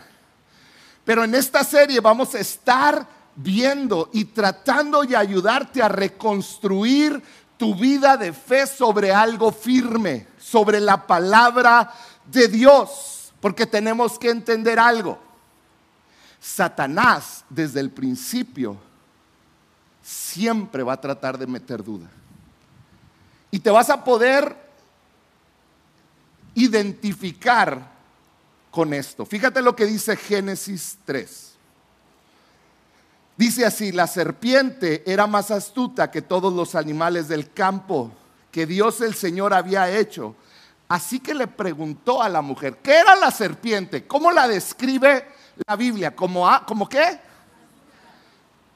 Pero 1.03 1.23
en 1.23 1.35
esta 1.35 1.63
serie 1.63 1.99
vamos 1.99 2.35
a 2.35 2.39
estar 2.39 3.07
viendo 3.35 4.09
y 4.13 4.25
tratando 4.25 5.03
de 5.03 5.15
ayudarte 5.15 5.81
a 5.81 5.87
reconstruir 5.87 7.21
tu 7.57 7.75
vida 7.75 8.17
de 8.17 8.33
fe 8.33 8.65
sobre 8.65 9.13
algo 9.13 9.51
firme, 9.51 10.27
sobre 10.39 10.79
la 10.79 11.05
palabra 11.05 11.91
de 12.25 12.47
Dios. 12.47 13.31
Porque 13.39 13.65
tenemos 13.65 14.17
que 14.17 14.29
entender 14.29 14.79
algo. 14.79 15.19
Satanás 16.39 17.45
desde 17.49 17.79
el 17.79 17.91
principio 17.91 18.77
siempre 20.01 20.81
va 20.81 20.93
a 20.93 21.01
tratar 21.01 21.37
de 21.37 21.45
meter 21.45 21.83
duda. 21.83 22.09
Y 23.51 23.59
te 23.59 23.69
vas 23.69 23.89
a 23.89 24.03
poder 24.03 24.55
identificar 26.55 27.91
con 28.71 28.93
esto. 28.93 29.25
Fíjate 29.25 29.61
lo 29.61 29.75
que 29.75 29.85
dice 29.85 30.15
Génesis 30.15 30.97
3. 31.05 31.51
Dice 33.37 33.65
así, 33.65 33.91
la 33.91 34.07
serpiente 34.07 35.03
era 35.05 35.27
más 35.27 35.51
astuta 35.51 36.11
que 36.11 36.21
todos 36.21 36.53
los 36.53 36.75
animales 36.75 37.27
del 37.27 37.51
campo 37.51 38.11
que 38.51 38.65
Dios 38.65 39.01
el 39.01 39.15
Señor 39.15 39.53
había 39.53 39.89
hecho. 39.89 40.35
Así 40.87 41.19
que 41.19 41.33
le 41.33 41.47
preguntó 41.47 42.21
a 42.21 42.29
la 42.29 42.41
mujer, 42.41 42.77
¿qué 42.83 42.99
era 42.99 43.15
la 43.15 43.31
serpiente? 43.31 44.05
¿Cómo 44.05 44.31
la 44.31 44.47
describe 44.47 45.25
la 45.65 45.75
Biblia? 45.75 46.15
¿Como, 46.15 46.47
¿como 46.65 46.87
qué? 46.87 47.19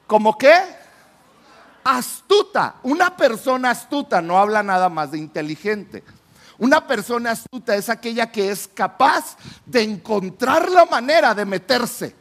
¿Como 0.06 0.36
qué? 0.36 0.54
Astuta. 1.86 2.76
Una 2.82 3.16
persona 3.16 3.70
astuta 3.70 4.20
no 4.20 4.38
habla 4.38 4.62
nada 4.62 4.88
más 4.88 5.12
de 5.12 5.18
inteligente. 5.18 6.02
Una 6.58 6.86
persona 6.86 7.32
astuta 7.32 7.76
es 7.76 7.88
aquella 7.88 8.32
que 8.32 8.50
es 8.50 8.66
capaz 8.66 9.36
de 9.64 9.82
encontrar 9.82 10.70
la 10.70 10.86
manera 10.86 11.34
de 11.34 11.44
meterse, 11.44 12.14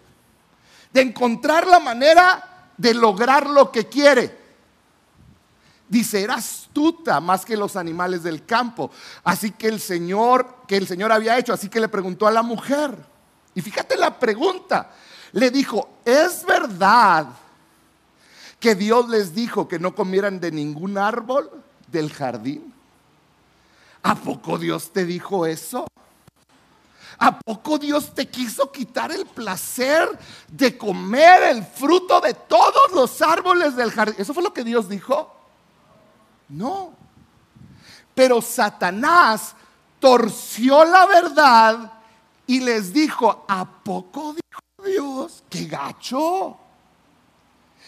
de 0.93 1.01
encontrar 1.01 1.65
la 1.65 1.79
manera 1.79 2.71
de 2.77 2.93
lograr 2.93 3.49
lo 3.49 3.71
que 3.71 3.87
quiere. 3.87 4.45
Dice, 5.87 6.21
era 6.21 6.35
astuta 6.35 7.19
más 7.19 7.45
que 7.45 7.57
los 7.57 7.75
animales 7.75 8.23
del 8.23 8.45
campo. 8.45 8.91
Así 9.23 9.51
que 9.51 9.67
el 9.67 9.79
Señor, 9.79 10.63
que 10.67 10.77
el 10.77 10.87
Señor 10.87 11.11
había 11.11 11.37
hecho, 11.37 11.53
así 11.53 11.69
que 11.69 11.79
le 11.79 11.87
preguntó 11.87 12.27
a 12.27 12.31
la 12.31 12.41
mujer. 12.43 12.95
Y 13.55 13.61
fíjate 13.61 13.95
la 13.95 14.19
pregunta. 14.19 14.91
Le 15.31 15.49
dijo, 15.49 15.89
¿es 16.03 16.45
verdad 16.45 17.27
que 18.59 18.75
Dios 18.75 19.09
les 19.09 19.35
dijo 19.35 19.67
que 19.67 19.79
no 19.79 19.95
comieran 19.95 20.39
de 20.39 20.51
ningún 20.51 20.97
árbol 20.97 21.49
del 21.87 22.11
jardín? 22.11 22.73
¿A 24.03 24.15
poco 24.15 24.57
Dios 24.57 24.91
te 24.91 25.05
dijo 25.05 25.45
eso? 25.45 25.87
¿A 27.17 27.39
poco 27.39 27.77
Dios 27.77 28.13
te 28.13 28.27
quiso 28.27 28.71
quitar 28.71 29.11
el 29.11 29.25
placer 29.25 30.07
de 30.47 30.77
comer 30.77 31.43
el 31.43 31.63
fruto 31.63 32.19
de 32.19 32.33
todos 32.33 32.91
los 32.93 33.21
árboles 33.21 33.75
del 33.75 33.91
jardín? 33.91 34.15
¿Eso 34.17 34.33
fue 34.33 34.43
lo 34.43 34.53
que 34.53 34.63
Dios 34.63 34.89
dijo? 34.89 35.33
No. 36.49 36.93
Pero 38.13 38.41
Satanás 38.41 39.55
torció 39.99 40.85
la 40.85 41.05
verdad 41.05 41.93
y 42.47 42.59
les 42.59 42.93
dijo, 42.93 43.45
¿a 43.47 43.65
poco 43.65 44.33
dijo 44.33 44.61
Dios? 44.85 45.43
¡Qué 45.49 45.65
gacho! 45.65 46.57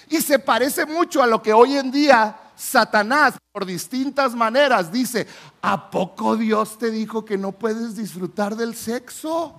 Y 0.09 0.21
se 0.21 0.39
parece 0.39 0.85
mucho 0.85 1.21
a 1.21 1.27
lo 1.27 1.41
que 1.41 1.53
hoy 1.53 1.77
en 1.77 1.91
día 1.91 2.37
Satanás, 2.55 3.35
por 3.51 3.65
distintas 3.65 4.33
maneras, 4.33 4.91
dice, 4.91 5.27
¿a 5.61 5.91
poco 5.91 6.35
Dios 6.35 6.77
te 6.77 6.89
dijo 6.89 7.23
que 7.23 7.37
no 7.37 7.51
puedes 7.51 7.95
disfrutar 7.95 8.55
del 8.55 8.75
sexo? 8.75 9.53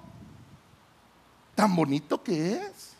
Tan 1.54 1.76
bonito 1.76 2.22
que 2.22 2.54
es. 2.54 2.92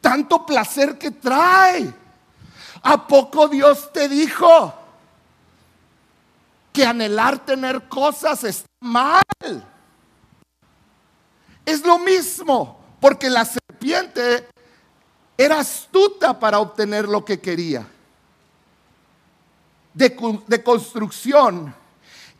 Tanto 0.00 0.44
placer 0.44 0.98
que 0.98 1.10
trae. 1.12 1.94
¿A 2.82 3.06
poco 3.06 3.48
Dios 3.48 3.92
te 3.92 4.08
dijo 4.08 4.74
que 6.72 6.84
anhelar 6.84 7.38
tener 7.44 7.88
cosas 7.88 8.42
está 8.44 8.68
mal? 8.80 9.22
Es 11.64 11.84
lo 11.84 11.98
mismo, 11.98 12.80
porque 13.00 13.30
la 13.30 13.44
serpiente 13.44 14.48
era 15.36 15.60
astuta 15.60 16.38
para 16.38 16.60
obtener 16.60 17.08
lo 17.08 17.24
que 17.24 17.40
quería. 17.40 17.86
De, 19.92 20.62
construcción 20.64 21.74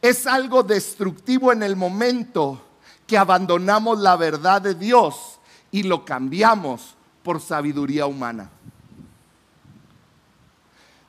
es 0.02 0.26
algo 0.26 0.62
destructivo 0.62 1.52
en 1.52 1.62
el 1.62 1.76
momento 1.76 2.61
que 3.07 3.16
abandonamos 3.16 4.00
la 4.00 4.16
verdad 4.16 4.61
de 4.61 4.74
Dios 4.74 5.38
y 5.70 5.85
lo 5.85 6.04
cambiamos 6.04 6.94
por 7.22 7.40
sabiduría 7.40 8.07
humana. 8.07 8.50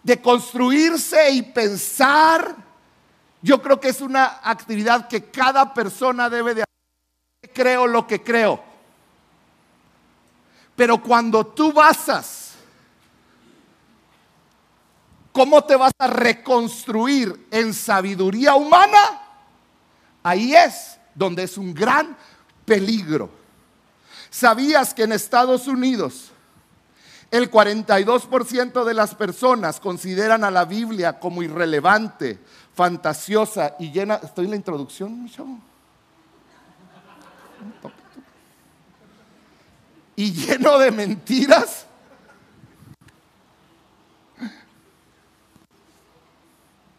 De 0.03 0.21
construirse 0.21 1.31
y 1.31 1.41
pensar, 1.41 2.55
yo 3.41 3.61
creo 3.61 3.79
que 3.79 3.89
es 3.89 4.01
una 4.01 4.39
actividad 4.43 5.07
que 5.07 5.31
cada 5.31 5.73
persona 5.73 6.29
debe 6.29 6.53
de 6.53 6.61
hacer. 6.61 7.53
Creo 7.53 7.87
lo 7.87 8.05
que 8.05 8.21
creo. 8.21 8.74
Pero 10.75 11.01
cuando 11.01 11.45
tú 11.45 11.71
basas, 11.71 12.53
¿cómo 15.31 15.63
te 15.63 15.75
vas 15.75 15.93
a 15.97 16.07
reconstruir 16.07 17.47
en 17.51 17.73
sabiduría 17.73 18.55
humana? 18.55 19.21
Ahí 20.23 20.53
es 20.53 20.99
donde 21.13 21.43
es 21.43 21.57
un 21.57 21.73
gran 21.73 22.17
peligro. 22.65 23.29
¿Sabías 24.29 24.93
que 24.93 25.03
en 25.03 25.13
Estados 25.13 25.67
Unidos 25.67 26.31
el 27.31 27.49
42% 27.49 28.83
de 28.83 28.93
las 28.93 29.15
personas 29.15 29.79
consideran 29.79 30.43
a 30.43 30.51
la 30.51 30.65
Biblia 30.65 31.19
como 31.19 31.41
irrelevante, 31.41 32.39
fantasiosa 32.73 33.75
y 33.79 33.91
llena... 33.91 34.15
¿Estoy 34.15 34.45
en 34.45 34.51
la 34.51 34.57
introducción, 34.57 35.29
chavo? 35.29 35.59
Y 40.15 40.31
lleno 40.31 40.77
de 40.79 40.91
mentiras? 40.91 41.85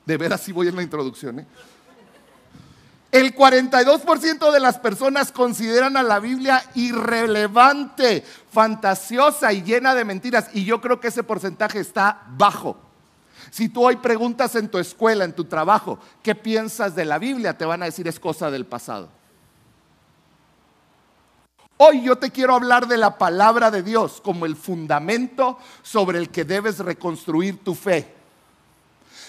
De 0.05 0.16
veras 0.16 0.40
sí 0.40 0.52
voy 0.52 0.68
en 0.68 0.76
la 0.76 0.83
introducción. 0.83 1.40
¿eh? 1.40 1.46
El 3.11 3.35
42% 3.35 4.52
de 4.52 4.61
las 4.61 4.79
personas 4.79 5.33
consideran 5.33 5.96
a 5.96 6.02
la 6.02 6.20
Biblia 6.20 6.62
irrelevante, 6.74 8.24
fantasiosa 8.52 9.52
y 9.52 9.62
llena 9.62 9.94
de 9.94 10.05
mentiras. 10.05 10.48
Y 10.52 10.64
yo 10.64 10.81
creo 10.81 11.00
que 11.00 11.09
ese 11.09 11.22
porcentaje 11.22 11.81
está 11.81 12.22
bajo. 12.37 12.76
Si 13.50 13.68
tú 13.68 13.85
hoy 13.85 13.96
preguntas 13.96 14.55
en 14.55 14.68
tu 14.68 14.79
escuela, 14.79 15.24
en 15.24 15.33
tu 15.33 15.44
trabajo, 15.44 15.98
¿qué 16.22 16.35
piensas 16.35 16.94
de 16.94 17.05
la 17.05 17.18
Biblia? 17.18 17.57
Te 17.57 17.64
van 17.64 17.83
a 17.83 17.87
decir 17.87 18.07
es 18.07 18.20
cosa 18.20 18.50
del 18.50 18.66
pasado. 18.66 19.09
Hoy 21.79 22.03
yo 22.03 22.17
te 22.17 22.31
quiero 22.31 22.55
hablar 22.55 22.89
de 22.89 22.97
la 22.97 23.19
palabra 23.19 23.71
de 23.71 23.83
Dios 23.83 24.23
como 24.25 24.47
el 24.47 24.57
fundamento 24.57 25.59
sobre 25.83 26.19
el 26.19 26.31
que 26.31 26.45
debes 26.45 26.79
reconstruir 26.79 27.62
tu 27.62 27.75
fe. 27.75 28.15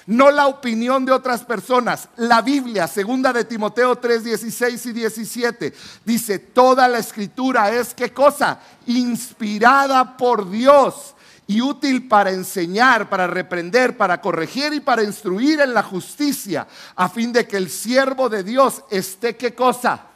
No 0.06 0.32
la 0.32 0.48
opinión 0.48 1.04
de 1.04 1.12
otras 1.12 1.44
personas. 1.44 2.08
La 2.16 2.42
Biblia, 2.42 2.88
segunda 2.88 3.34
de 3.34 3.44
Timoteo 3.44 3.98
3, 3.98 4.24
16 4.24 4.86
y 4.86 4.94
17, 4.94 5.74
dice, 6.06 6.40
toda 6.40 6.88
la 6.88 7.00
escritura 7.00 7.70
es 7.72 7.94
qué 7.94 8.14
cosa? 8.14 8.62
Inspirada 8.86 10.16
por 10.16 10.50
Dios 10.50 11.16
y 11.48 11.60
útil 11.60 12.08
para 12.08 12.32
enseñar, 12.32 13.10
para 13.10 13.28
reprender, 13.28 13.98
para 13.98 14.22
corregir 14.22 14.74
y 14.74 14.80
para 14.80 15.04
instruir 15.04 15.60
en 15.60 15.74
la 15.74 15.84
justicia, 15.84 16.66
a 16.96 17.10
fin 17.10 17.34
de 17.34 17.46
que 17.46 17.58
el 17.58 17.70
siervo 17.70 18.30
de 18.30 18.44
Dios 18.44 18.84
esté 18.90 19.36
qué 19.36 19.54
cosa? 19.54 20.07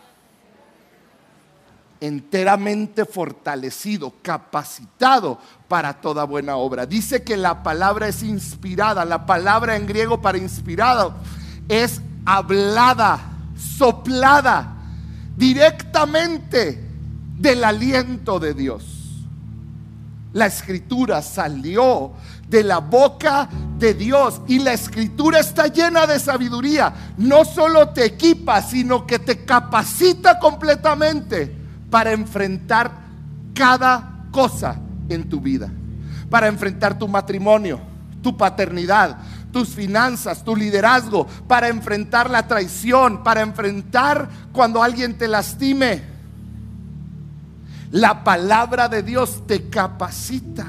Enteramente 2.02 3.06
fortalecido, 3.06 4.12
capacitado 4.24 5.38
para 5.68 5.94
toda 5.94 6.26
buena 6.26 6.58
obra. 6.58 6.88
Dice 6.88 7.24
que 7.24 7.38
la 7.38 7.62
palabra 7.64 8.08
es 8.08 8.24
inspirada, 8.24 9.06
la 9.06 9.26
palabra 9.26 9.78
en 9.78 9.86
griego 9.86 10.20
para 10.20 10.40
inspirado 10.40 11.14
es 11.70 12.02
hablada, 12.26 13.20
soplada 13.56 14.78
directamente 15.38 16.84
del 17.38 17.64
aliento 17.64 18.40
de 18.40 18.56
Dios. 18.56 18.98
La 20.34 20.48
escritura 20.48 21.22
salió 21.22 22.14
de 22.48 22.64
la 22.64 22.80
boca 22.80 23.48
de 23.78 23.94
Dios 23.94 24.42
y 24.48 24.60
la 24.60 24.74
escritura 24.74 25.40
está 25.40 25.68
llena 25.68 26.08
de 26.08 26.20
sabiduría. 26.20 27.14
No 27.18 27.46
solo 27.46 27.90
te 27.90 28.06
equipa, 28.06 28.62
sino 28.62 29.06
que 29.06 29.20
te 29.20 29.46
capacita 29.46 30.40
completamente 30.40 31.61
para 31.92 32.14
enfrentar 32.14 32.90
cada 33.54 34.26
cosa 34.32 34.78
en 35.10 35.30
tu 35.30 35.40
vida. 35.40 35.70
Para 36.30 36.48
enfrentar 36.48 36.98
tu 36.98 37.08
matrimonio, 37.08 37.80
tu 38.24 38.36
paternidad, 38.36 39.18
tus 39.52 39.70
finanzas, 39.70 40.44
tu 40.44 40.56
liderazgo, 40.56 41.28
para 41.48 41.68
enfrentar 41.68 42.30
la 42.30 42.48
traición, 42.48 43.22
para 43.24 43.42
enfrentar 43.42 44.30
cuando 44.54 44.82
alguien 44.82 45.18
te 45.18 45.28
lastime. 45.28 46.02
La 47.92 48.24
palabra 48.24 48.88
de 48.88 49.04
Dios 49.04 49.46
te 49.46 49.70
capacita. 49.70 50.66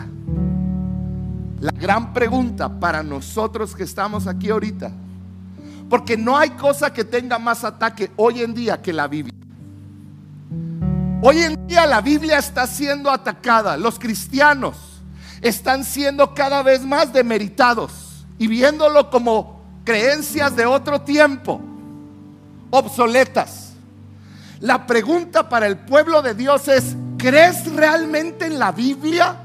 La 1.60 1.70
gran 1.70 2.12
pregunta 2.12 2.68
para 2.68 3.04
nosotros 3.04 3.76
que 3.76 3.84
estamos 3.84 4.26
aquí 4.26 4.50
ahorita, 4.50 4.90
porque 5.88 6.16
no 6.16 6.36
hay 6.36 6.50
cosa 6.50 6.92
que 6.92 7.04
tenga 7.04 7.38
más 7.38 7.62
ataque 7.62 8.10
hoy 8.16 8.42
en 8.42 8.52
día 8.52 8.82
que 8.82 8.92
la 8.92 9.06
Biblia. 9.06 9.31
Hoy 11.24 11.38
en 11.38 11.68
día 11.68 11.86
la 11.86 12.00
Biblia 12.00 12.38
está 12.38 12.66
siendo 12.66 13.08
atacada. 13.08 13.76
Los 13.76 13.96
cristianos 13.96 14.76
están 15.40 15.84
siendo 15.84 16.34
cada 16.34 16.64
vez 16.64 16.84
más 16.84 17.12
demeritados 17.12 18.26
y 18.40 18.48
viéndolo 18.48 19.08
como 19.08 19.62
creencias 19.84 20.56
de 20.56 20.66
otro 20.66 21.02
tiempo, 21.02 21.60
obsoletas. 22.70 23.74
La 24.58 24.84
pregunta 24.84 25.48
para 25.48 25.68
el 25.68 25.78
pueblo 25.78 26.22
de 26.22 26.34
Dios 26.34 26.66
es, 26.66 26.96
¿crees 27.18 27.72
realmente 27.72 28.46
en 28.46 28.58
la 28.58 28.72
Biblia? 28.72 29.36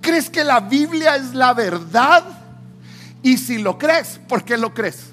¿Crees 0.00 0.30
que 0.30 0.44
la 0.44 0.60
Biblia 0.60 1.16
es 1.16 1.34
la 1.34 1.52
verdad? 1.52 2.22
Y 3.24 3.38
si 3.38 3.58
lo 3.58 3.76
crees, 3.76 4.20
¿por 4.28 4.44
qué 4.44 4.56
lo 4.56 4.72
crees? 4.72 5.10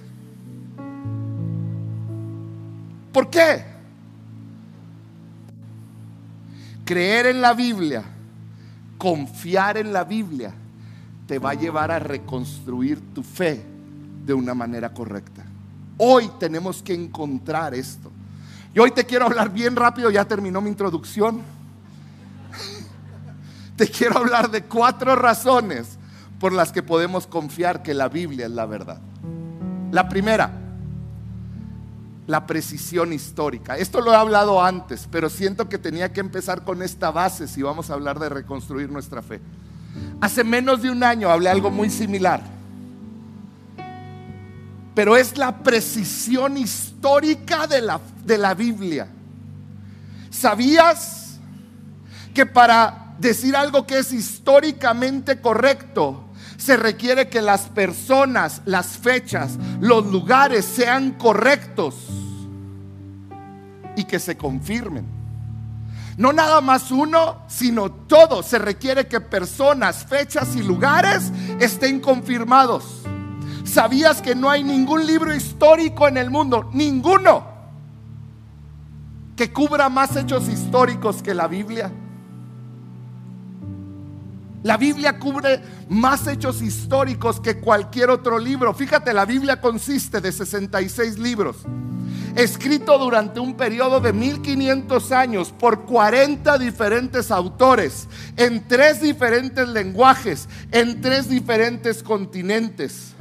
¿Por 3.12 3.32
qué? 3.32 3.77
Creer 6.88 7.26
en 7.26 7.42
la 7.42 7.54
Biblia, 7.54 8.02
confiar 8.98 9.76
en 9.76 9.92
la 9.92 10.06
Biblia, 10.06 10.54
te 11.28 11.38
va 11.38 11.50
a 11.50 11.54
llevar 11.54 11.92
a 11.92 12.00
reconstruir 12.00 13.14
tu 13.14 13.24
fe 13.24 13.62
de 14.26 14.34
una 14.34 14.54
manera 14.54 14.94
correcta. 14.94 15.44
Hoy 15.98 16.32
tenemos 16.40 16.82
que 16.82 16.94
encontrar 16.94 17.76
esto. 17.76 18.10
Y 18.74 18.80
hoy 18.80 18.92
te 18.92 19.06
quiero 19.06 19.26
hablar 19.26 19.52
bien 19.52 19.76
rápido, 19.76 20.10
ya 20.10 20.24
terminó 20.24 20.62
mi 20.62 20.70
introducción. 20.70 21.42
Te 23.76 23.90
quiero 23.90 24.20
hablar 24.20 24.50
de 24.50 24.64
cuatro 24.64 25.14
razones 25.18 25.98
por 26.40 26.54
las 26.54 26.72
que 26.72 26.84
podemos 26.84 27.28
confiar 27.28 27.84
que 27.84 27.94
la 27.94 28.08
Biblia 28.08 28.46
es 28.46 28.52
la 28.52 28.66
verdad. 28.66 29.02
La 29.92 30.08
primera, 30.08 30.67
la 32.28 32.46
precisión 32.46 33.14
histórica. 33.14 33.78
Esto 33.78 34.02
lo 34.02 34.12
he 34.12 34.16
hablado 34.16 34.62
antes, 34.62 35.08
pero 35.10 35.30
siento 35.30 35.70
que 35.70 35.78
tenía 35.78 36.12
que 36.12 36.20
empezar 36.20 36.64
con 36.64 36.84
esta 36.84 37.10
base 37.10 37.48
si 37.48 37.64
vamos 37.64 37.90
a 37.90 37.94
hablar 37.94 38.20
de 38.20 38.30
reconstruir 38.30 38.92
nuestra 38.92 39.22
fe. 39.22 39.40
Hace 40.20 40.44
menos 40.44 40.82
de 40.82 40.92
un 40.92 41.04
año 41.04 41.30
hablé 41.30 41.50
algo 41.50 41.72
muy 41.72 41.90
similar, 41.90 42.44
pero 44.94 45.16
es 45.16 45.38
la 45.38 45.64
precisión 45.64 46.58
histórica 46.58 47.66
de 47.66 47.82
la, 47.82 48.02
de 48.26 48.38
la 48.38 48.54
Biblia. 48.54 49.08
¿Sabías 50.30 51.40
que 52.34 52.46
para 52.46 53.16
decir 53.20 53.56
algo 53.56 53.88
que 53.88 54.00
es 54.00 54.12
históricamente 54.12 55.40
correcto, 55.40 56.27
se 56.58 56.76
requiere 56.76 57.30
que 57.30 57.42
las 57.42 57.62
personas, 57.62 58.62
las 58.66 58.98
fechas, 58.98 59.58
los 59.80 60.06
lugares 60.08 60.66
sean 60.66 61.12
correctos 61.12 61.96
y 63.96 64.04
que 64.04 64.20
se 64.20 64.36
confirmen. 64.36 65.06
No 66.18 66.34
nada 66.34 66.62
más 66.62 66.92
uno, 66.92 67.44
sino 67.48 67.92
todo. 67.92 68.42
Se 68.42 68.58
requiere 68.58 69.08
que 69.08 69.22
personas, 69.22 70.04
fechas 70.04 70.56
y 70.56 70.64
lugares 70.64 71.32
estén 71.60 72.00
confirmados. 72.00 73.04
¿Sabías 73.64 74.22
que 74.22 74.34
no 74.34 74.50
hay 74.50 74.64
ningún 74.64 75.06
libro 75.06 75.34
histórico 75.36 76.08
en 76.08 76.18
el 76.18 76.32
mundo? 76.32 76.72
Ninguno. 76.74 77.46
Que 79.36 79.54
cubra 79.54 79.90
más 79.90 80.16
hechos 80.16 80.48
históricos 80.48 81.22
que 81.22 81.36
la 81.36 81.48
Biblia. 81.48 81.92
La 84.68 84.76
Biblia 84.76 85.18
cubre 85.18 85.62
más 85.88 86.28
hechos 86.28 86.62
históricos 86.62 87.40
que 87.40 87.58
cualquier 87.58 88.10
otro 88.10 88.38
libro. 88.38 88.74
Fíjate, 88.74 89.14
la 89.14 89.24
Biblia 89.24 89.62
consiste 89.62 90.20
de 90.20 90.30
66 90.30 91.20
libros, 91.20 91.60
escrito 92.36 92.98
durante 92.98 93.40
un 93.40 93.56
periodo 93.56 94.02
de 94.02 94.12
1500 94.12 95.14
años 95.14 95.54
por 95.58 95.86
40 95.86 96.58
diferentes 96.58 97.32
autores, 97.32 98.10
en 98.36 98.68
tres 98.68 99.02
diferentes 99.02 99.70
lenguajes, 99.70 100.50
en 100.74 101.00
tres 101.00 101.30
diferentes 101.30 102.04
continentes, 102.04 103.14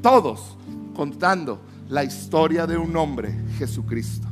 todos 0.00 0.56
contando 0.96 1.60
la 1.90 2.02
historia 2.02 2.66
de 2.66 2.78
un 2.78 2.96
hombre, 2.96 3.38
Jesucristo. 3.58 4.26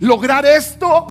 Lograr 0.00 0.44
esto 0.44 1.06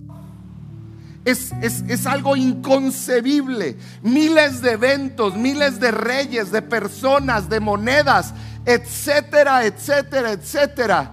es, 1.24 2.06
algo 2.06 2.36
inconcebible. 2.36 3.76
Miles 4.02 4.62
de 4.62 4.72
eventos, 4.72 5.36
miles 5.36 5.80
de 5.80 5.90
reyes, 5.90 6.50
de 6.50 6.62
personas, 6.62 7.48
de 7.48 7.60
monedas, 7.60 8.32
etcétera, 8.64 9.64
etcétera, 9.64 10.32
etcétera. 10.32 11.10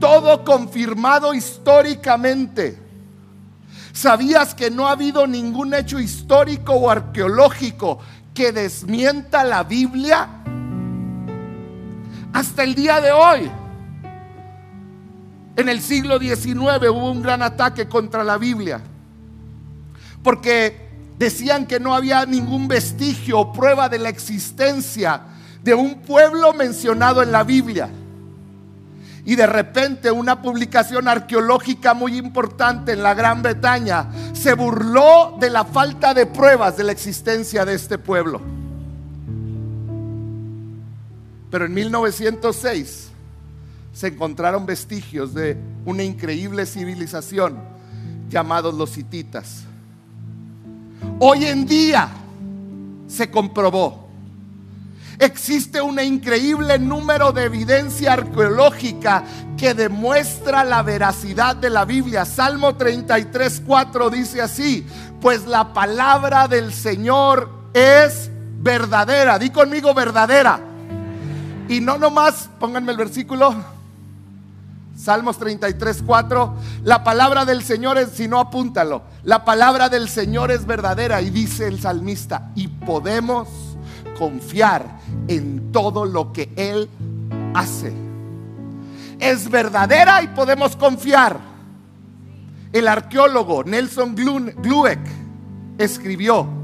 Todo 0.00 0.44
confirmado 0.44 1.34
históricamente. 1.34 2.78
¿Sabías 3.92 4.54
que 4.54 4.70
no 4.70 4.86
ha 4.86 4.92
habido 4.92 5.26
ningún 5.26 5.74
hecho 5.74 5.98
histórico 5.98 6.72
o 6.74 6.90
arqueológico 6.90 7.98
que 8.32 8.52
desmienta 8.52 9.42
la 9.42 9.64
Biblia? 9.64 10.28
Hasta 12.32 12.62
el 12.62 12.74
día 12.74 13.00
de 13.00 13.10
hoy. 13.10 13.50
En 15.58 15.68
el 15.68 15.80
siglo 15.80 16.20
XIX 16.20 16.88
hubo 16.88 17.10
un 17.10 17.20
gran 17.20 17.42
ataque 17.42 17.88
contra 17.88 18.22
la 18.22 18.38
Biblia, 18.38 18.80
porque 20.22 20.88
decían 21.18 21.66
que 21.66 21.80
no 21.80 21.96
había 21.96 22.24
ningún 22.26 22.68
vestigio 22.68 23.40
o 23.40 23.52
prueba 23.52 23.88
de 23.88 23.98
la 23.98 24.08
existencia 24.08 25.20
de 25.64 25.74
un 25.74 25.96
pueblo 26.02 26.52
mencionado 26.52 27.24
en 27.24 27.32
la 27.32 27.42
Biblia. 27.42 27.88
Y 29.24 29.34
de 29.34 29.48
repente 29.48 30.12
una 30.12 30.40
publicación 30.40 31.08
arqueológica 31.08 31.92
muy 31.92 32.16
importante 32.16 32.92
en 32.92 33.02
la 33.02 33.14
Gran 33.14 33.42
Bretaña 33.42 34.06
se 34.34 34.54
burló 34.54 35.38
de 35.40 35.50
la 35.50 35.64
falta 35.64 36.14
de 36.14 36.26
pruebas 36.26 36.76
de 36.76 36.84
la 36.84 36.92
existencia 36.92 37.64
de 37.64 37.74
este 37.74 37.98
pueblo. 37.98 38.40
Pero 41.50 41.64
en 41.64 41.74
1906 41.74 43.07
se 43.98 44.06
encontraron 44.06 44.64
vestigios 44.64 45.34
de 45.34 45.56
una 45.84 46.04
increíble 46.04 46.66
civilización 46.66 47.58
llamados 48.30 48.72
los 48.72 48.96
hititas. 48.96 49.64
Hoy 51.18 51.46
en 51.46 51.66
día 51.66 52.08
se 53.08 53.28
comprobó. 53.28 54.08
Existe 55.18 55.80
un 55.80 55.98
increíble 55.98 56.78
número 56.78 57.32
de 57.32 57.46
evidencia 57.46 58.12
arqueológica 58.12 59.24
que 59.56 59.74
demuestra 59.74 60.62
la 60.62 60.84
veracidad 60.84 61.56
de 61.56 61.68
la 61.68 61.84
Biblia. 61.84 62.24
Salmo 62.24 62.76
33, 62.76 63.62
4 63.66 64.10
dice 64.10 64.40
así, 64.40 64.86
pues 65.20 65.44
la 65.44 65.72
palabra 65.72 66.46
del 66.46 66.72
Señor 66.72 67.50
es 67.74 68.30
verdadera. 68.60 69.40
Di 69.40 69.50
conmigo 69.50 69.92
verdadera. 69.92 70.60
Y 71.68 71.80
no 71.80 71.98
nomás, 71.98 72.48
pónganme 72.60 72.92
el 72.92 72.98
versículo. 72.98 73.77
Salmos 74.98 75.38
33, 75.38 76.02
4. 76.04 76.54
La 76.82 77.04
palabra 77.04 77.44
del 77.44 77.62
Señor 77.62 77.98
es, 77.98 78.10
si 78.10 78.26
no 78.26 78.40
apúntalo, 78.40 79.02
la 79.22 79.44
palabra 79.44 79.88
del 79.88 80.08
Señor 80.08 80.50
es 80.50 80.66
verdadera. 80.66 81.22
Y 81.22 81.30
dice 81.30 81.68
el 81.68 81.80
salmista, 81.80 82.50
y 82.56 82.66
podemos 82.66 83.48
confiar 84.18 84.98
en 85.28 85.70
todo 85.70 86.04
lo 86.04 86.32
que 86.32 86.52
Él 86.56 86.90
hace. 87.54 87.92
Es 89.20 89.48
verdadera 89.48 90.20
y 90.22 90.28
podemos 90.28 90.74
confiar. 90.74 91.38
El 92.72 92.88
arqueólogo 92.88 93.62
Nelson 93.62 94.16
Glueck 94.16 95.00
escribió, 95.78 96.57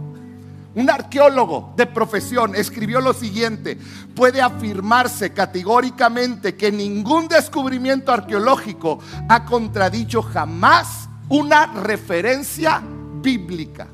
un 0.74 0.90
arqueólogo 0.90 1.72
de 1.76 1.86
profesión 1.86 2.54
escribió 2.54 3.00
lo 3.00 3.12
siguiente, 3.12 3.78
puede 4.14 4.42
afirmarse 4.42 5.32
categóricamente 5.32 6.56
que 6.56 6.72
ningún 6.72 7.28
descubrimiento 7.28 8.12
arqueológico 8.12 8.98
ha 9.28 9.44
contradicho 9.44 10.22
jamás 10.22 11.08
una 11.28 11.66
referencia 11.66 12.82
bíblica. 13.22 13.86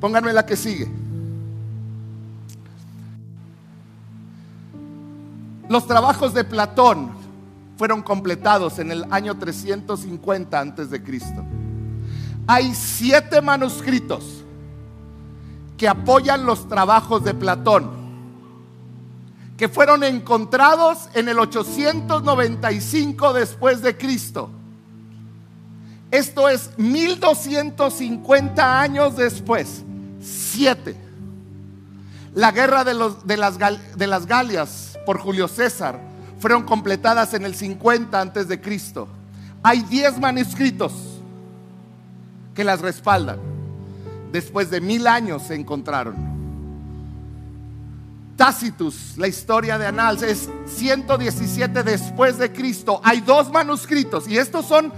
Pónganme 0.00 0.32
la 0.32 0.46
que 0.46 0.56
sigue. 0.56 0.88
Los 5.68 5.86
trabajos 5.86 6.32
de 6.34 6.44
Platón 6.44 7.10
fueron 7.76 8.02
completados 8.02 8.78
en 8.78 8.90
el 8.90 9.04
año 9.10 9.36
350 9.38 10.58
antes 10.58 10.90
de 10.90 11.02
Cristo 11.02 11.44
hay 12.48 12.74
siete 12.74 13.40
manuscritos 13.42 14.24
que 15.76 15.86
apoyan 15.86 16.46
los 16.46 16.66
trabajos 16.66 17.22
de 17.22 17.34
Platón, 17.34 17.90
que 19.58 19.68
fueron 19.68 20.02
encontrados 20.02 21.10
en 21.12 21.28
el 21.28 21.38
895 21.38 23.34
después 23.34 23.82
de 23.82 23.98
Cristo. 23.98 24.48
Esto 26.10 26.48
es 26.48 26.70
1250 26.78 28.80
años 28.80 29.14
después. 29.14 29.84
Siete. 30.18 30.96
La 32.34 32.50
guerra 32.50 32.82
de, 32.82 32.94
las, 32.94 33.58
las 33.98 34.26
Galias 34.26 34.98
por 35.04 35.18
Julio 35.18 35.48
César 35.48 36.00
fueron 36.38 36.62
completadas 36.62 37.34
en 37.34 37.44
el 37.44 37.54
50 37.54 38.18
antes 38.18 38.48
de 38.48 38.58
Cristo. 38.58 39.06
Hay 39.62 39.82
diez 39.82 40.18
manuscritos 40.18 41.17
que 42.58 42.64
las 42.64 42.80
respaldan. 42.80 43.38
Después 44.32 44.68
de 44.68 44.80
mil 44.80 45.06
años 45.06 45.44
se 45.44 45.54
encontraron. 45.54 46.16
Tacitus, 48.34 49.16
la 49.16 49.28
historia 49.28 49.78
de 49.78 49.86
Anals, 49.86 50.22
es 50.22 50.50
117 50.66 51.84
después 51.84 52.36
de 52.36 52.52
Cristo. 52.52 53.00
Hay 53.04 53.20
dos 53.20 53.52
manuscritos 53.52 54.26
y 54.26 54.38
estos 54.38 54.66
son 54.66 54.92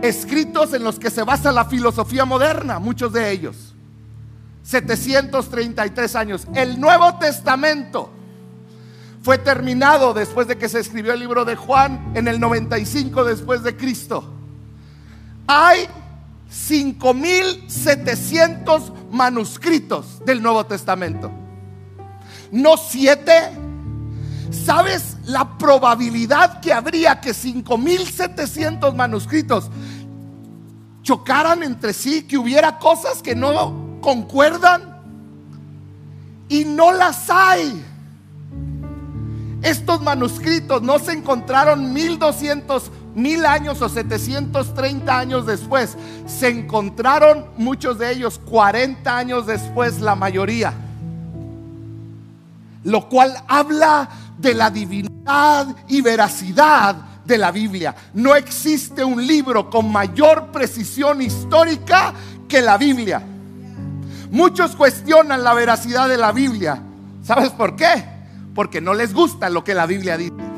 escritos 0.00 0.72
en 0.72 0.82
los 0.82 0.98
que 0.98 1.10
se 1.10 1.24
basa 1.24 1.52
la 1.52 1.66
filosofía 1.66 2.24
moderna, 2.24 2.78
muchos 2.78 3.12
de 3.12 3.30
ellos. 3.30 3.74
733 4.62 6.16
años. 6.16 6.46
El 6.54 6.80
Nuevo 6.80 7.18
Testamento 7.18 8.08
fue 9.20 9.36
terminado 9.36 10.14
después 10.14 10.48
de 10.48 10.56
que 10.56 10.70
se 10.70 10.80
escribió 10.80 11.12
el 11.12 11.20
libro 11.20 11.44
de 11.44 11.54
Juan 11.54 12.12
en 12.14 12.28
el 12.28 12.40
95 12.40 13.24
después 13.24 13.62
de 13.62 13.76
Cristo. 13.76 14.24
Hay 15.46 15.86
5700 16.48 18.92
manuscritos 19.10 20.24
del 20.24 20.40
Nuevo 20.42 20.64
Testamento. 20.66 21.32
No 22.50 22.76
siete. 22.76 23.50
¿Sabes 24.50 25.16
la 25.24 25.56
probabilidad 25.58 26.60
que 26.60 26.72
habría 26.72 27.20
que 27.20 27.34
5700 27.34 28.94
manuscritos 28.94 29.70
chocaran 31.02 31.64
entre 31.64 31.92
sí, 31.92 32.22
que 32.22 32.38
hubiera 32.38 32.78
cosas 32.78 33.22
que 33.22 33.34
no 33.34 33.98
concuerdan? 34.00 35.02
Y 36.48 36.64
no 36.64 36.92
las 36.92 37.28
hay. 37.28 37.84
Estos 39.62 40.02
manuscritos 40.02 40.82
no 40.82 40.98
se 40.98 41.12
encontraron 41.12 41.92
1200 41.92 42.90
mil 43.16 43.46
años 43.46 43.80
o 43.80 43.88
730 43.88 45.18
años 45.18 45.46
después, 45.46 45.96
se 46.26 46.48
encontraron 46.48 47.46
muchos 47.56 47.98
de 47.98 48.12
ellos 48.12 48.38
40 48.44 49.16
años 49.16 49.46
después, 49.46 50.00
la 50.00 50.14
mayoría. 50.14 50.74
Lo 52.84 53.08
cual 53.08 53.34
habla 53.48 54.08
de 54.38 54.54
la 54.54 54.70
divinidad 54.70 55.74
y 55.88 56.02
veracidad 56.02 56.94
de 57.24 57.38
la 57.38 57.50
Biblia. 57.50 57.96
No 58.12 58.36
existe 58.36 59.02
un 59.02 59.26
libro 59.26 59.70
con 59.70 59.90
mayor 59.90 60.52
precisión 60.52 61.22
histórica 61.22 62.12
que 62.46 62.60
la 62.60 62.76
Biblia. 62.76 63.22
Muchos 64.30 64.76
cuestionan 64.76 65.42
la 65.42 65.54
veracidad 65.54 66.08
de 66.08 66.18
la 66.18 66.32
Biblia. 66.32 66.80
¿Sabes 67.24 67.50
por 67.50 67.74
qué? 67.74 68.15
Porque 68.56 68.80
no 68.80 68.92
les 68.92 69.14
gusta 69.14 69.48
lo 69.48 69.62
que 69.62 69.74
la 69.74 69.86
Biblia 69.86 70.16
dice 70.16 70.56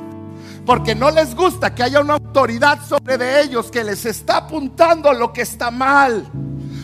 porque 0.69 0.95
no 0.95 1.11
les 1.11 1.35
gusta 1.35 1.75
que 1.75 1.83
haya 1.83 2.03
una 2.03 2.13
autoridad 2.13 2.87
sobre 2.87 3.17
de 3.17 3.41
ellos 3.41 3.71
que 3.71 3.83
les 3.83 4.05
está 4.05 4.37
apuntando 4.37 5.11
lo 5.15 5.33
que 5.33 5.41
está 5.41 5.71
mal. 5.71 6.31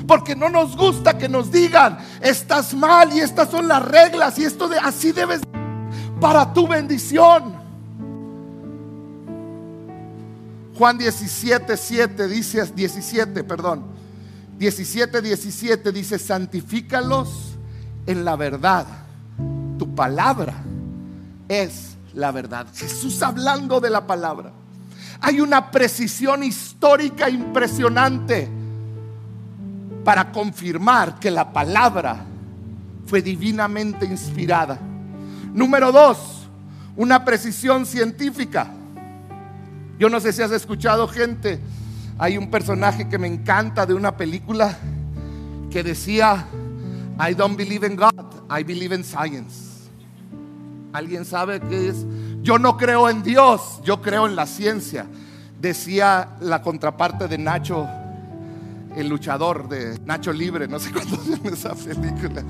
Porque 0.09 0.35
no 0.35 0.49
nos 0.49 0.75
gusta 0.75 1.19
que 1.19 1.29
nos 1.29 1.53
digan, 1.53 1.99
estás 2.23 2.73
mal 2.73 3.13
y 3.13 3.21
estas 3.21 3.51
son 3.51 3.69
las 3.69 3.85
reglas 3.85 4.39
y 4.39 4.45
esto 4.45 4.69
de 4.69 4.79
así 4.79 5.13
debes 5.13 5.43
para 6.19 6.51
tu 6.55 6.67
bendición. 6.67 7.57
Juan 10.79 10.97
17, 10.97 11.77
7 11.77 12.27
dice 12.27 12.65
17, 12.75 13.45
perdón. 13.45 13.85
17, 14.57 15.21
17 15.21 15.93
dice, 15.93 16.19
santifícalos 16.19 17.59
en 18.07 18.25
la 18.25 18.35
verdad. 18.37 18.87
Tu 19.79 19.95
palabra 19.95 20.55
es 21.49 21.97
la 22.15 22.31
verdad. 22.31 22.67
Jesús 22.75 23.23
hablando 23.23 23.81
de 23.81 23.91
la 23.91 24.07
palabra. 24.07 24.53
Hay 25.21 25.41
una 25.41 25.71
precisión 25.71 26.43
histórica 26.43 27.29
impresionante 27.29 28.49
para 30.05 30.31
confirmar 30.31 31.19
que 31.19 31.31
la 31.31 31.53
palabra 31.53 32.25
fue 33.07 33.23
divinamente 33.23 34.05
inspirada. 34.05 34.79
Número 35.53 35.93
dos, 35.93 36.49
una 36.97 37.25
precisión 37.25 37.87
científica. 37.87 38.69
Yo 39.99 40.09
no 40.09 40.21
sé 40.21 40.33
si 40.33 40.43
has 40.43 40.51
escuchado 40.51 41.09
gente, 41.09 41.61
hay 42.19 42.37
un 42.37 42.51
personaje 42.51 43.09
que 43.09 43.19
me 43.19 43.27
encanta 43.27 43.87
de 43.87 43.95
una 43.95 44.17
película 44.17 44.77
que 45.71 45.83
decía, 45.83 46.47
I 47.19 47.35
don't 47.35 47.57
believe 47.57 47.87
in 47.87 47.97
God, 47.97 48.13
I 48.51 48.63
believe 48.63 48.95
in 48.95 49.05
science. 49.05 49.74
¿Alguien 50.95 51.25
sabe 51.25 51.59
qué 51.59 51.89
es? 51.89 52.07
Yo 52.43 52.57
no 52.57 52.77
creo 52.77 53.11
en 53.11 53.25
Dios, 53.25 53.81
yo 53.83 54.01
creo 54.01 54.29
en 54.29 54.37
la 54.37 54.47
ciencia. 54.47 55.07
Decía 55.61 56.37
la 56.41 56.63
contraparte 56.63 57.27
de 57.27 57.37
Nacho, 57.37 57.89
el 58.95 59.09
luchador 59.09 59.69
de 59.69 59.99
Nacho 60.05 60.33
Libre, 60.33 60.69
no 60.69 60.79
sé 60.79 60.93
cuándo 60.93 61.19
en 61.25 61.53
esa 61.53 61.75
película. 61.75 62.45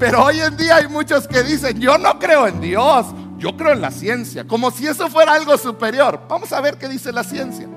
Pero 0.00 0.24
hoy 0.24 0.40
en 0.40 0.56
día 0.56 0.76
hay 0.76 0.88
muchos 0.88 1.28
que 1.28 1.44
dicen, 1.44 1.78
yo 1.78 1.96
no 1.96 2.18
creo 2.18 2.48
en 2.48 2.60
Dios, 2.60 3.06
yo 3.38 3.56
creo 3.56 3.70
en 3.70 3.80
la 3.80 3.92
ciencia, 3.92 4.44
como 4.48 4.72
si 4.72 4.88
eso 4.88 5.08
fuera 5.08 5.34
algo 5.34 5.56
superior. 5.56 6.22
Vamos 6.28 6.52
a 6.52 6.60
ver 6.60 6.78
qué 6.78 6.88
dice 6.88 7.12
la 7.12 7.22
ciencia. 7.22 7.68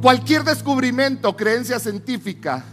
Cualquier 0.00 0.44
descubrimiento, 0.44 1.36
creencia 1.36 1.78
científica 1.78 2.64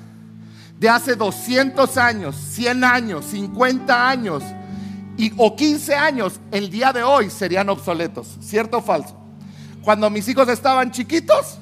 de 0.79 0.88
hace 0.88 1.17
200 1.17 1.97
años, 1.97 2.38
100 2.38 2.83
años, 2.85 3.25
50 3.25 4.09
años, 4.09 4.43
y, 5.19 5.34
o 5.36 5.53
15 5.53 5.95
años 5.95 6.39
el 6.49 6.69
día 6.69 6.93
de 6.93 7.03
hoy 7.03 7.29
serían 7.29 7.67
obsoletos. 7.67 8.38
¿Cierto 8.39 8.77
o 8.77 8.82
falso? 8.82 9.19
Cuando 9.84 10.10
mis 10.10 10.25
hijos 10.29 10.47
estaban 10.47 10.91
chiquitos, 10.91 11.58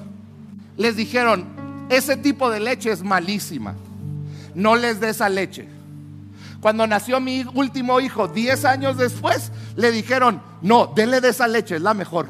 les 0.76 0.94
dijeron, 0.94 1.44
ese 1.88 2.16
tipo 2.16 2.50
de 2.50 2.60
leche 2.60 2.92
es 2.92 3.02
malísima. 3.02 3.74
No 4.54 4.76
les 4.76 5.00
des 5.00 5.16
esa 5.16 5.28
leche. 5.28 5.68
Cuando 6.60 6.86
nació 6.86 7.18
mi 7.18 7.44
último 7.52 7.98
hijo, 7.98 8.28
10 8.28 8.64
años 8.64 8.96
después, 8.96 9.50
le 9.74 9.90
dijeron, 9.90 10.40
no, 10.62 10.86
dele 10.86 11.20
de 11.20 11.30
esa 11.30 11.48
leche, 11.48 11.76
es 11.76 11.82
la 11.82 11.94
mejor. 11.94 12.28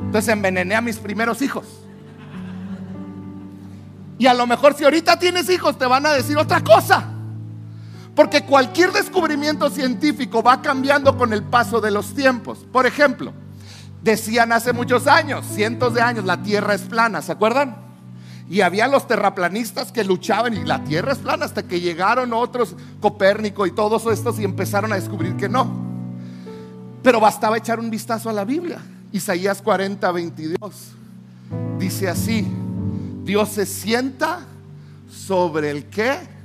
Entonces 0.00 0.32
envenené 0.32 0.76
a 0.76 0.80
mis 0.80 0.98
primeros 0.98 1.42
hijos. 1.42 1.66
Y 4.16 4.28
a 4.28 4.34
lo 4.34 4.46
mejor 4.46 4.74
si 4.74 4.84
ahorita 4.84 5.18
tienes 5.18 5.50
hijos 5.50 5.76
te 5.76 5.86
van 5.86 6.06
a 6.06 6.12
decir 6.12 6.36
otra 6.38 6.62
cosa. 6.62 7.15
Porque 8.16 8.44
cualquier 8.44 8.92
descubrimiento 8.92 9.68
científico 9.68 10.42
va 10.42 10.62
cambiando 10.62 11.18
con 11.18 11.34
el 11.34 11.42
paso 11.42 11.82
de 11.82 11.90
los 11.90 12.14
tiempos. 12.14 12.66
Por 12.72 12.86
ejemplo, 12.86 13.34
decían 14.02 14.52
hace 14.52 14.72
muchos 14.72 15.06
años, 15.06 15.44
cientos 15.46 15.92
de 15.92 16.00
años, 16.00 16.24
la 16.24 16.42
Tierra 16.42 16.74
es 16.74 16.80
plana, 16.80 17.20
¿se 17.20 17.32
acuerdan? 17.32 17.76
Y 18.48 18.62
había 18.62 18.88
los 18.88 19.06
terraplanistas 19.06 19.92
que 19.92 20.02
luchaban 20.02 20.54
y 20.54 20.64
la 20.64 20.82
Tierra 20.82 21.12
es 21.12 21.18
plana 21.18 21.44
hasta 21.44 21.64
que 21.64 21.78
llegaron 21.78 22.32
otros, 22.32 22.74
Copérnico 23.02 23.66
y 23.66 23.72
todos 23.72 24.06
estos 24.06 24.40
y 24.40 24.44
empezaron 24.44 24.94
a 24.94 24.96
descubrir 24.96 25.36
que 25.36 25.50
no. 25.50 25.68
Pero 27.02 27.20
bastaba 27.20 27.58
echar 27.58 27.78
un 27.78 27.90
vistazo 27.90 28.30
a 28.30 28.32
la 28.32 28.46
Biblia. 28.46 28.78
Isaías 29.12 29.60
40, 29.60 30.10
22 30.10 30.58
dice 31.78 32.08
así, 32.08 32.46
Dios 33.24 33.50
se 33.50 33.66
sienta 33.66 34.40
sobre 35.10 35.70
el 35.70 35.84
qué? 35.90 36.35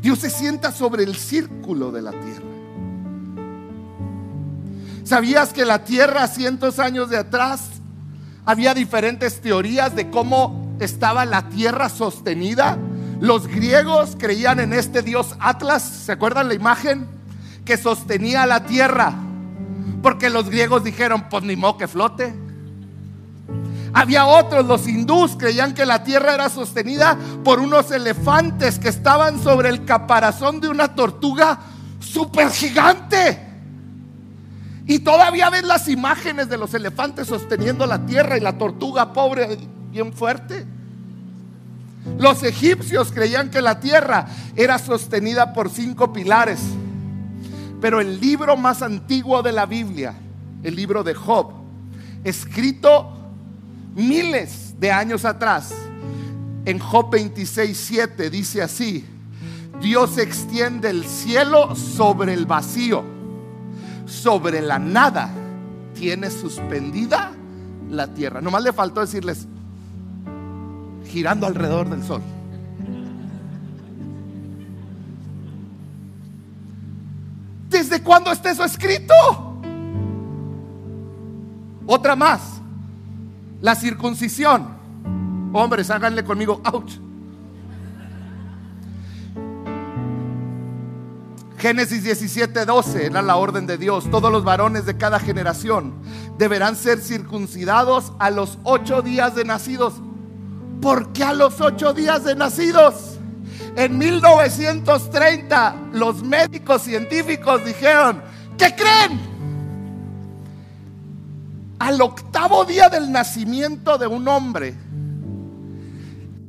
Dios 0.00 0.20
se 0.20 0.30
sienta 0.30 0.72
sobre 0.72 1.04
el 1.04 1.16
círculo 1.16 1.90
de 1.90 2.02
la 2.02 2.12
tierra. 2.12 2.46
¿Sabías 5.04 5.52
que 5.52 5.64
la 5.64 5.84
tierra 5.84 6.28
cientos 6.28 6.78
años 6.78 7.08
de 7.08 7.16
atrás 7.16 7.62
había 8.44 8.74
diferentes 8.74 9.40
teorías 9.40 9.96
de 9.96 10.10
cómo 10.10 10.76
estaba 10.80 11.24
la 11.24 11.48
tierra 11.48 11.88
sostenida? 11.88 12.78
Los 13.20 13.46
griegos 13.48 14.16
creían 14.18 14.60
en 14.60 14.72
este 14.72 15.02
dios 15.02 15.34
Atlas, 15.40 15.82
¿se 15.82 16.12
acuerdan 16.12 16.48
la 16.48 16.54
imagen? 16.54 17.08
Que 17.64 17.76
sostenía 17.76 18.46
la 18.46 18.64
tierra. 18.66 19.14
Porque 20.02 20.30
los 20.30 20.48
griegos 20.48 20.84
dijeron, 20.84 21.28
pues 21.28 21.42
ni 21.42 21.56
modo 21.56 21.78
que 21.78 21.88
flote. 21.88 22.34
Había 23.92 24.26
otros, 24.26 24.66
los 24.66 24.86
hindús, 24.86 25.36
creían 25.38 25.74
que 25.74 25.86
la 25.86 26.04
tierra 26.04 26.34
era 26.34 26.48
sostenida 26.48 27.18
por 27.44 27.60
unos 27.60 27.90
elefantes 27.90 28.78
que 28.78 28.88
estaban 28.88 29.42
sobre 29.42 29.68
el 29.68 29.84
caparazón 29.84 30.60
de 30.60 30.68
una 30.68 30.94
tortuga 30.94 31.58
súper 32.00 32.50
gigante. 32.50 33.46
Y 34.86 35.00
todavía 35.00 35.50
ven 35.50 35.68
las 35.68 35.88
imágenes 35.88 36.48
de 36.48 36.56
los 36.56 36.72
elefantes 36.74 37.28
sosteniendo 37.28 37.86
la 37.86 38.06
tierra 38.06 38.36
y 38.36 38.40
la 38.40 38.56
tortuga 38.56 39.12
pobre, 39.12 39.58
bien 39.90 40.12
fuerte. 40.12 40.66
Los 42.18 42.42
egipcios 42.42 43.12
creían 43.12 43.50
que 43.50 43.60
la 43.60 43.80
tierra 43.80 44.26
era 44.56 44.78
sostenida 44.78 45.52
por 45.52 45.70
cinco 45.70 46.12
pilares. 46.12 46.60
Pero 47.80 48.00
el 48.00 48.20
libro 48.20 48.56
más 48.56 48.82
antiguo 48.82 49.42
de 49.42 49.52
la 49.52 49.66
Biblia, 49.66 50.14
el 50.62 50.74
libro 50.74 51.04
de 51.04 51.14
Job, 51.14 51.52
escrito 52.24 53.17
miles 53.98 54.74
de 54.78 54.92
años 54.92 55.24
atrás, 55.24 55.74
en 56.64 56.78
Job 56.78 57.10
26, 57.10 57.76
7 57.76 58.30
dice 58.30 58.62
así, 58.62 59.04
Dios 59.80 60.18
extiende 60.18 60.90
el 60.90 61.04
cielo 61.04 61.74
sobre 61.74 62.32
el 62.32 62.46
vacío, 62.46 63.04
sobre 64.06 64.62
la 64.62 64.78
nada, 64.78 65.30
tiene 65.94 66.30
suspendida 66.30 67.32
la 67.90 68.06
tierra. 68.06 68.40
Nomás 68.40 68.62
le 68.62 68.72
faltó 68.72 69.00
decirles, 69.00 69.46
girando 71.06 71.46
alrededor 71.46 71.88
del 71.88 72.04
sol. 72.04 72.22
¿Desde 77.68 78.02
cuándo 78.02 78.30
está 78.30 78.50
eso 78.50 78.64
escrito? 78.64 79.14
Otra 81.86 82.16
más. 82.16 82.57
La 83.60 83.74
circuncisión. 83.74 84.78
Hombres, 85.52 85.90
háganle 85.90 86.24
conmigo, 86.24 86.60
ouch. 86.72 86.92
Génesis 91.58 92.04
17, 92.04 92.64
12 92.64 93.06
era 93.06 93.20
la 93.20 93.36
orden 93.36 93.66
de 93.66 93.76
Dios. 93.76 94.08
Todos 94.10 94.30
los 94.30 94.44
varones 94.44 94.86
de 94.86 94.96
cada 94.96 95.18
generación 95.18 95.92
deberán 96.38 96.76
ser 96.76 97.00
circuncidados 97.00 98.12
a 98.20 98.30
los 98.30 98.58
ocho 98.62 99.02
días 99.02 99.34
de 99.34 99.44
nacidos. 99.44 99.94
¿Por 100.80 101.12
qué 101.12 101.24
a 101.24 101.32
los 101.32 101.60
ocho 101.60 101.92
días 101.92 102.22
de 102.22 102.36
nacidos? 102.36 103.18
En 103.74 103.98
1930 103.98 105.74
los 105.92 106.22
médicos 106.22 106.82
científicos 106.82 107.64
dijeron, 107.64 108.22
¿qué 108.56 108.72
creen? 108.76 109.37
Al 111.78 112.00
octavo 112.00 112.64
día 112.64 112.88
del 112.88 113.10
nacimiento 113.12 113.98
de 113.98 114.06
un 114.06 114.26
hombre, 114.26 114.74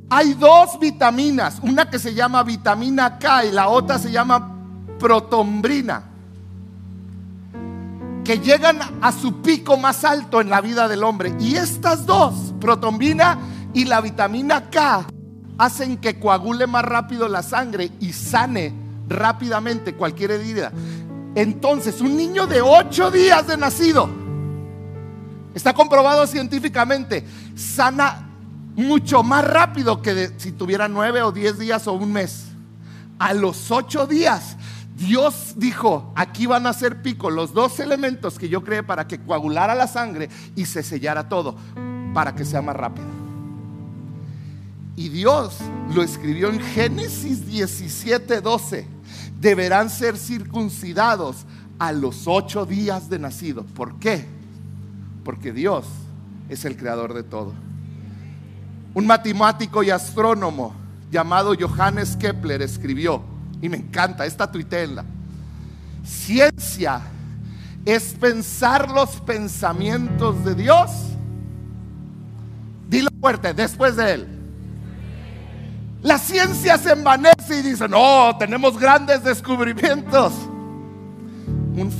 hay 0.09 0.33
dos 0.33 0.79
vitaminas, 0.79 1.59
una 1.61 1.89
que 1.89 1.99
se 1.99 2.15
llama 2.15 2.43
vitamina 2.43 3.19
K 3.19 3.45
y 3.45 3.51
la 3.51 3.69
otra 3.69 3.99
se 3.99 4.11
llama 4.11 4.55
protombrina, 4.97 6.03
que 8.23 8.39
llegan 8.39 8.79
a 9.01 9.11
su 9.11 9.41
pico 9.41 9.77
más 9.77 10.03
alto 10.03 10.41
en 10.41 10.49
la 10.49 10.61
vida 10.61 10.87
del 10.87 11.03
hombre. 11.03 11.35
Y 11.39 11.55
estas 11.55 12.05
dos, 12.05 12.53
protombrina 12.59 13.37
y 13.73 13.85
la 13.85 14.01
vitamina 14.01 14.69
K, 14.69 15.05
hacen 15.59 15.97
que 15.97 16.19
coagule 16.19 16.65
más 16.65 16.85
rápido 16.85 17.27
la 17.27 17.43
sangre 17.43 17.91
y 17.99 18.13
sane 18.13 18.73
rápidamente 19.07 19.93
cualquier 19.93 20.31
herida. 20.31 20.71
Entonces, 21.35 22.01
un 22.01 22.17
niño 22.17 22.47
de 22.47 22.61
ocho 22.61 23.11
días 23.11 23.45
de 23.45 23.57
nacido, 23.57 24.09
Está 25.53 25.73
comprobado 25.73 26.27
científicamente. 26.27 27.25
Sana 27.55 28.27
mucho 28.75 29.23
más 29.23 29.45
rápido 29.45 30.01
que 30.01 30.31
si 30.37 30.51
tuviera 30.51 30.87
nueve 30.87 31.21
o 31.21 31.31
diez 31.31 31.57
días 31.59 31.87
o 31.87 31.93
un 31.93 32.13
mes. 32.13 32.45
A 33.17 33.33
los 33.33 33.69
ocho 33.71 34.07
días, 34.07 34.55
Dios 34.95 35.53
dijo, 35.57 36.13
aquí 36.15 36.45
van 36.45 36.67
a 36.67 36.73
ser 36.73 37.01
pico 37.01 37.29
los 37.29 37.53
dos 37.53 37.79
elementos 37.79 38.37
que 38.37 38.49
yo 38.49 38.63
creé 38.63 38.83
para 38.83 39.07
que 39.07 39.19
coagulara 39.19 39.75
la 39.75 39.87
sangre 39.87 40.29
y 40.55 40.65
se 40.65 40.83
sellara 40.83 41.27
todo, 41.27 41.55
para 42.13 42.35
que 42.35 42.45
sea 42.45 42.61
más 42.61 42.75
rápido. 42.75 43.07
Y 44.95 45.09
Dios 45.09 45.57
lo 45.93 46.03
escribió 46.03 46.49
en 46.49 46.59
Génesis 46.59 47.45
17, 47.45 48.41
12. 48.41 48.87
Deberán 49.39 49.89
ser 49.89 50.17
circuncidados 50.17 51.45
a 51.79 51.93
los 51.93 52.27
ocho 52.27 52.65
días 52.65 53.09
de 53.09 53.19
nacido. 53.19 53.63
¿Por 53.63 53.99
qué? 53.99 54.38
Porque 55.29 55.53
Dios 55.53 55.85
es 56.49 56.65
el 56.65 56.75
creador 56.75 57.13
de 57.13 57.21
todo. 57.21 57.53
Un 58.95 59.05
matemático 59.05 59.83
y 59.83 59.91
astrónomo 59.91 60.73
llamado 61.11 61.53
Johannes 61.53 62.15
Kepler 62.15 62.63
escribió, 62.63 63.21
y 63.61 63.69
me 63.69 63.77
encanta, 63.77 64.25
esta 64.25 64.51
tuitela, 64.51 65.05
ciencia 66.03 67.01
es 67.85 68.15
pensar 68.19 68.89
los 68.89 69.21
pensamientos 69.21 70.43
de 70.43 70.55
Dios. 70.55 70.89
Dilo 72.89 73.11
fuerte, 73.21 73.53
después 73.53 73.97
de 73.97 74.13
él. 74.15 74.27
La 76.01 76.17
ciencia 76.17 76.75
se 76.79 76.93
envanece 76.93 77.59
y 77.59 77.61
dice, 77.61 77.87
no, 77.87 78.35
tenemos 78.39 78.79
grandes 78.79 79.23
descubrimientos. 79.23 80.33
Un, 81.75 81.91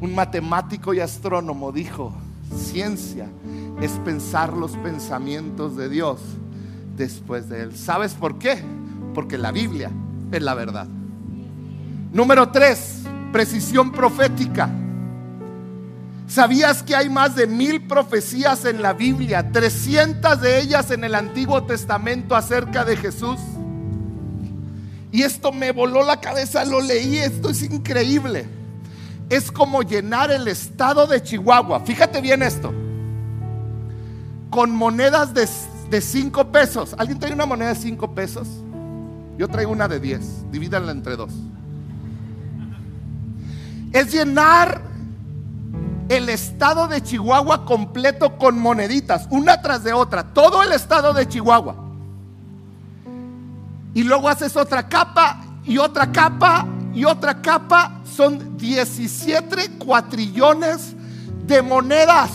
un 0.00 0.14
matemático 0.14 0.94
y 0.94 1.00
astrónomo 1.00 1.72
dijo, 1.72 2.14
Ciencia 2.56 3.28
es 3.80 3.92
pensar 4.04 4.52
los 4.52 4.72
pensamientos 4.78 5.76
de 5.76 5.88
Dios 5.88 6.20
después 6.96 7.48
de 7.48 7.62
Él. 7.62 7.76
¿Sabes 7.76 8.14
por 8.14 8.38
qué? 8.38 8.58
Porque 9.14 9.38
la 9.38 9.52
Biblia 9.52 9.90
es 10.30 10.42
la 10.42 10.54
verdad. 10.54 10.86
Número 12.12 12.50
tres, 12.50 13.02
precisión 13.32 13.92
profética. 13.92 14.70
¿Sabías 16.26 16.82
que 16.82 16.96
hay 16.96 17.10
más 17.10 17.36
de 17.36 17.46
mil 17.46 17.86
profecías 17.86 18.64
en 18.64 18.80
la 18.80 18.92
Biblia, 18.92 19.52
300 19.52 20.40
de 20.40 20.60
ellas 20.60 20.90
en 20.90 21.04
el 21.04 21.14
Antiguo 21.14 21.64
Testamento 21.64 22.34
acerca 22.34 22.84
de 22.84 22.96
Jesús? 22.96 23.38
Y 25.12 25.22
esto 25.22 25.52
me 25.52 25.70
voló 25.70 26.02
la 26.02 26.20
cabeza, 26.20 26.64
lo 26.64 26.80
leí, 26.80 27.18
esto 27.18 27.50
es 27.50 27.62
increíble 27.62 28.63
es 29.30 29.50
como 29.50 29.82
llenar 29.82 30.30
el 30.30 30.48
estado 30.48 31.06
de 31.06 31.22
Chihuahua. 31.22 31.80
Fíjate 31.80 32.20
bien 32.20 32.42
esto. 32.42 32.72
Con 34.50 34.74
monedas 34.74 35.34
de, 35.34 35.48
de 35.90 36.00
5 36.00 36.52
pesos. 36.52 36.94
¿Alguien 36.98 37.18
trae 37.18 37.32
una 37.32 37.46
moneda 37.46 37.70
de 37.70 37.76
5 37.76 38.14
pesos? 38.14 38.48
Yo 39.38 39.48
traigo 39.48 39.72
una 39.72 39.88
de 39.88 39.98
10. 40.00 40.50
Divídanla 40.52 40.92
entre 40.92 41.16
dos. 41.16 41.32
Es 43.92 44.12
llenar 44.12 44.82
el 46.08 46.28
estado 46.28 46.88
de 46.88 47.02
Chihuahua 47.02 47.64
completo 47.64 48.36
con 48.36 48.58
moneditas, 48.58 49.26
una 49.30 49.62
tras 49.62 49.84
de 49.84 49.92
otra. 49.92 50.34
Todo 50.34 50.62
el 50.62 50.72
estado 50.72 51.12
de 51.14 51.26
Chihuahua. 51.26 51.76
Y 53.94 54.02
luego 54.02 54.28
haces 54.28 54.56
otra 54.56 54.88
capa 54.88 55.40
y 55.64 55.78
otra 55.78 56.10
capa 56.10 56.66
y 56.94 57.04
otra 57.04 57.40
capa. 57.42 58.00
Son 58.04 58.56
17 58.56 59.78
cuatrillones 59.78 60.94
de 61.46 61.62
monedas. 61.62 62.30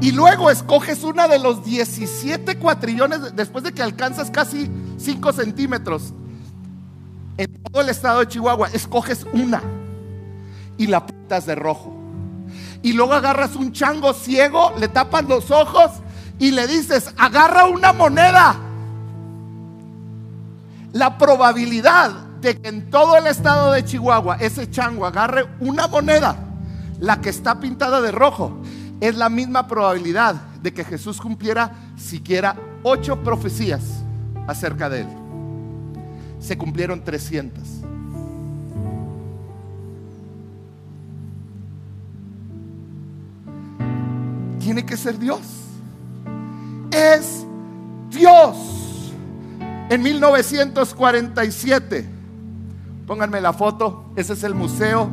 Y 0.00 0.12
luego 0.12 0.50
escoges 0.50 1.02
una 1.02 1.26
de 1.26 1.38
los 1.38 1.64
17 1.64 2.58
cuatrillones 2.58 3.34
después 3.34 3.64
de 3.64 3.72
que 3.72 3.82
alcanzas 3.82 4.30
casi 4.30 4.70
5 4.98 5.32
centímetros. 5.32 6.12
En 7.36 7.52
todo 7.62 7.82
el 7.82 7.88
estado 7.88 8.20
de 8.20 8.28
Chihuahua, 8.28 8.68
escoges 8.72 9.26
una 9.32 9.62
y 10.76 10.86
la 10.86 11.04
pintas 11.04 11.46
de 11.46 11.56
rojo. 11.56 11.94
Y 12.82 12.92
luego 12.92 13.14
agarras 13.14 13.56
un 13.56 13.72
chango 13.72 14.12
ciego, 14.12 14.72
le 14.78 14.88
tapas 14.88 15.24
los 15.24 15.50
ojos 15.50 15.90
y 16.38 16.52
le 16.52 16.66
dices, 16.68 17.12
agarra 17.16 17.64
una 17.64 17.92
moneda. 17.92 18.56
La 20.92 21.18
probabilidad 21.18 22.10
de 22.40 22.60
que 22.60 22.68
en 22.68 22.90
todo 22.90 23.16
el 23.16 23.26
estado 23.26 23.72
de 23.72 23.84
Chihuahua 23.84 24.36
ese 24.40 24.70
chango 24.70 25.06
agarre 25.06 25.46
una 25.60 25.88
moneda, 25.88 26.36
la 27.00 27.20
que 27.20 27.30
está 27.30 27.60
pintada 27.60 28.00
de 28.00 28.10
rojo, 28.10 28.60
es 29.00 29.16
la 29.16 29.28
misma 29.28 29.66
probabilidad 29.66 30.34
de 30.62 30.72
que 30.72 30.84
Jesús 30.84 31.20
cumpliera 31.20 31.72
siquiera 31.96 32.56
ocho 32.82 33.22
profecías 33.22 33.82
acerca 34.46 34.88
de 34.88 35.02
él. 35.02 35.08
Se 36.40 36.56
cumplieron 36.56 37.02
300. 37.02 37.62
Tiene 44.60 44.84
que 44.84 44.96
ser 44.96 45.18
Dios. 45.18 45.40
Es 46.90 47.44
Dios. 48.10 48.77
En 49.90 50.02
1947, 50.02 52.06
pónganme 53.06 53.40
la 53.40 53.52
foto, 53.52 54.12
ese 54.16 54.34
es 54.34 54.44
el 54.44 54.54
museo 54.54 55.10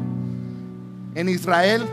en 1.16 1.30
Israel 1.30 1.88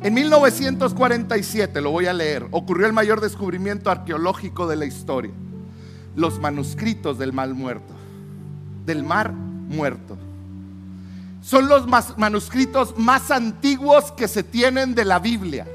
en 0.00 0.14
1947, 0.14 1.80
lo 1.80 1.90
voy 1.90 2.06
a 2.06 2.12
leer, 2.12 2.46
ocurrió 2.52 2.86
el 2.86 2.92
mayor 2.92 3.20
descubrimiento 3.20 3.90
arqueológico 3.90 4.68
de 4.68 4.76
la 4.76 4.84
historia. 4.84 5.32
Los 6.14 6.38
manuscritos 6.38 7.18
del 7.18 7.32
mal 7.32 7.54
muerto, 7.54 7.94
del 8.86 9.02
mar 9.02 9.32
muerto. 9.32 10.16
Son 11.42 11.68
los 11.68 11.86
manuscritos 12.16 12.96
más 12.96 13.32
antiguos 13.32 14.12
que 14.12 14.28
se 14.28 14.44
tienen 14.44 14.94
de 14.94 15.04
la 15.04 15.18
Biblia. 15.18 15.66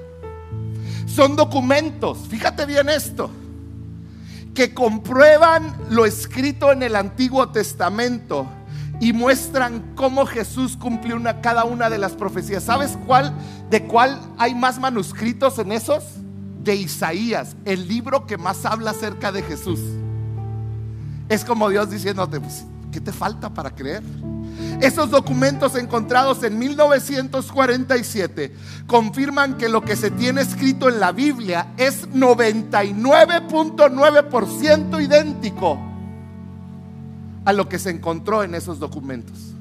Son 1.05 1.35
documentos, 1.35 2.19
fíjate 2.29 2.65
bien 2.65 2.87
esto, 2.87 3.29
que 4.53 4.73
comprueban 4.73 5.75
lo 5.89 6.05
escrito 6.05 6.71
en 6.71 6.83
el 6.83 6.95
Antiguo 6.95 7.49
Testamento 7.49 8.47
y 8.99 9.11
muestran 9.11 9.93
cómo 9.95 10.25
Jesús 10.25 10.77
cumplió 10.77 11.15
una, 11.15 11.41
cada 11.41 11.65
una 11.65 11.89
de 11.89 11.97
las 11.97 12.13
profecías. 12.13 12.63
¿Sabes 12.63 12.97
cuál? 13.05 13.33
¿De 13.69 13.83
cuál 13.85 14.19
hay 14.37 14.55
más 14.55 14.79
manuscritos 14.79 15.59
en 15.59 15.71
esos? 15.71 16.03
De 16.63 16.75
Isaías, 16.75 17.57
el 17.65 17.87
libro 17.87 18.25
que 18.25 18.37
más 18.37 18.65
habla 18.65 18.91
acerca 18.91 19.31
de 19.31 19.41
Jesús. 19.41 19.79
Es 21.27 21.43
como 21.43 21.69
Dios 21.69 21.89
diciéndote, 21.89 22.39
pues, 22.39 22.63
¿qué 22.91 23.01
te 23.01 23.11
falta 23.11 23.53
para 23.53 23.71
creer? 23.71 24.03
Esos 24.81 25.09
documentos 25.09 25.75
encontrados 25.75 26.43
en 26.43 26.59
1947 26.59 28.53
confirman 28.85 29.57
que 29.57 29.69
lo 29.69 29.81
que 29.81 29.95
se 29.95 30.11
tiene 30.11 30.41
escrito 30.41 30.87
en 30.89 30.99
la 30.99 31.11
Biblia 31.11 31.73
es 31.77 32.07
99.9% 32.09 35.03
idéntico 35.03 35.79
a 37.45 37.53
lo 37.53 37.69
que 37.69 37.79
se 37.79 37.91
encontró 37.91 38.43
en 38.43 38.55
esos 38.55 38.79
documentos. 38.79 39.53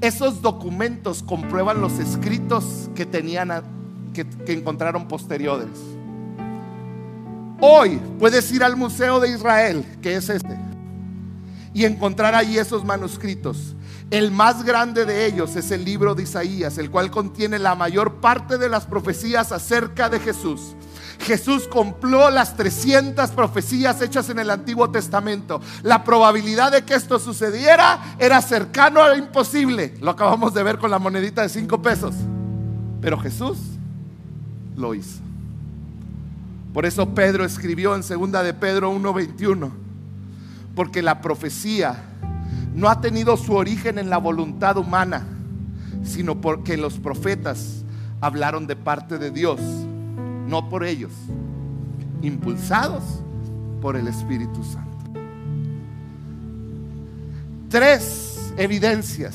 Esos 0.00 0.42
documentos 0.42 1.22
comprueban 1.22 1.80
los 1.80 1.98
escritos 1.98 2.90
que 2.94 3.06
tenían, 3.06 3.50
que, 4.12 4.26
encontraron 4.52 5.08
posteriores. 5.08 5.68
Hoy 7.60 8.00
puedes 8.18 8.50
ir 8.52 8.62
al 8.62 8.76
Museo 8.76 9.20
de 9.20 9.30
Israel, 9.30 9.84
que 10.02 10.16
es 10.16 10.28
este, 10.28 10.58
y 11.72 11.84
encontrar 11.84 12.34
ahí 12.34 12.58
esos 12.58 12.84
manuscritos. 12.84 13.74
El 14.10 14.30
más 14.30 14.62
grande 14.62 15.04
de 15.04 15.26
ellos 15.26 15.56
es 15.56 15.72
el 15.72 15.84
libro 15.84 16.14
de 16.14 16.22
Isaías, 16.22 16.78
el 16.78 16.90
cual 16.90 17.10
contiene 17.10 17.58
la 17.58 17.74
mayor 17.74 18.14
parte 18.20 18.56
de 18.56 18.68
las 18.68 18.86
profecías 18.86 19.50
acerca 19.50 20.08
de 20.08 20.20
Jesús. 20.20 20.76
Jesús 21.18 21.66
cumplió 21.66 22.30
las 22.30 22.56
300 22.56 23.30
profecías 23.30 24.00
hechas 24.00 24.30
en 24.30 24.38
el 24.38 24.50
Antiguo 24.50 24.90
Testamento. 24.90 25.60
La 25.82 26.04
probabilidad 26.04 26.70
de 26.70 26.84
que 26.84 26.94
esto 26.94 27.18
sucediera 27.18 28.16
era 28.18 28.40
cercano 28.42 29.02
a 29.02 29.08
lo 29.08 29.16
imposible. 29.16 29.94
Lo 30.00 30.12
acabamos 30.12 30.54
de 30.54 30.62
ver 30.62 30.78
con 30.78 30.90
la 30.90 31.00
monedita 31.00 31.42
de 31.42 31.48
5 31.48 31.82
pesos. 31.82 32.14
Pero 33.00 33.18
Jesús 33.18 33.58
lo 34.76 34.94
hizo. 34.94 35.20
Por 36.72 36.86
eso 36.86 37.08
Pedro 37.14 37.44
escribió 37.44 37.94
en 37.94 38.02
2 38.02 38.44
de 38.44 38.54
Pedro 38.54 38.92
1:21, 38.92 39.70
porque 40.74 41.02
la 41.02 41.22
profecía 41.22 42.15
no 42.76 42.90
ha 42.90 43.00
tenido 43.00 43.36
su 43.36 43.54
origen 43.54 43.98
en 43.98 44.10
la 44.10 44.18
voluntad 44.18 44.76
humana, 44.76 45.26
sino 46.04 46.40
porque 46.40 46.76
los 46.76 46.98
profetas 46.98 47.82
hablaron 48.20 48.66
de 48.66 48.76
parte 48.76 49.18
de 49.18 49.30
Dios 49.30 49.60
no 50.46 50.68
por 50.68 50.84
ellos, 50.84 51.12
impulsados 52.22 53.02
por 53.80 53.96
el 53.96 54.08
Espíritu 54.08 54.62
Santo. 54.62 54.86
Tres 57.68 58.52
evidencias 58.56 59.34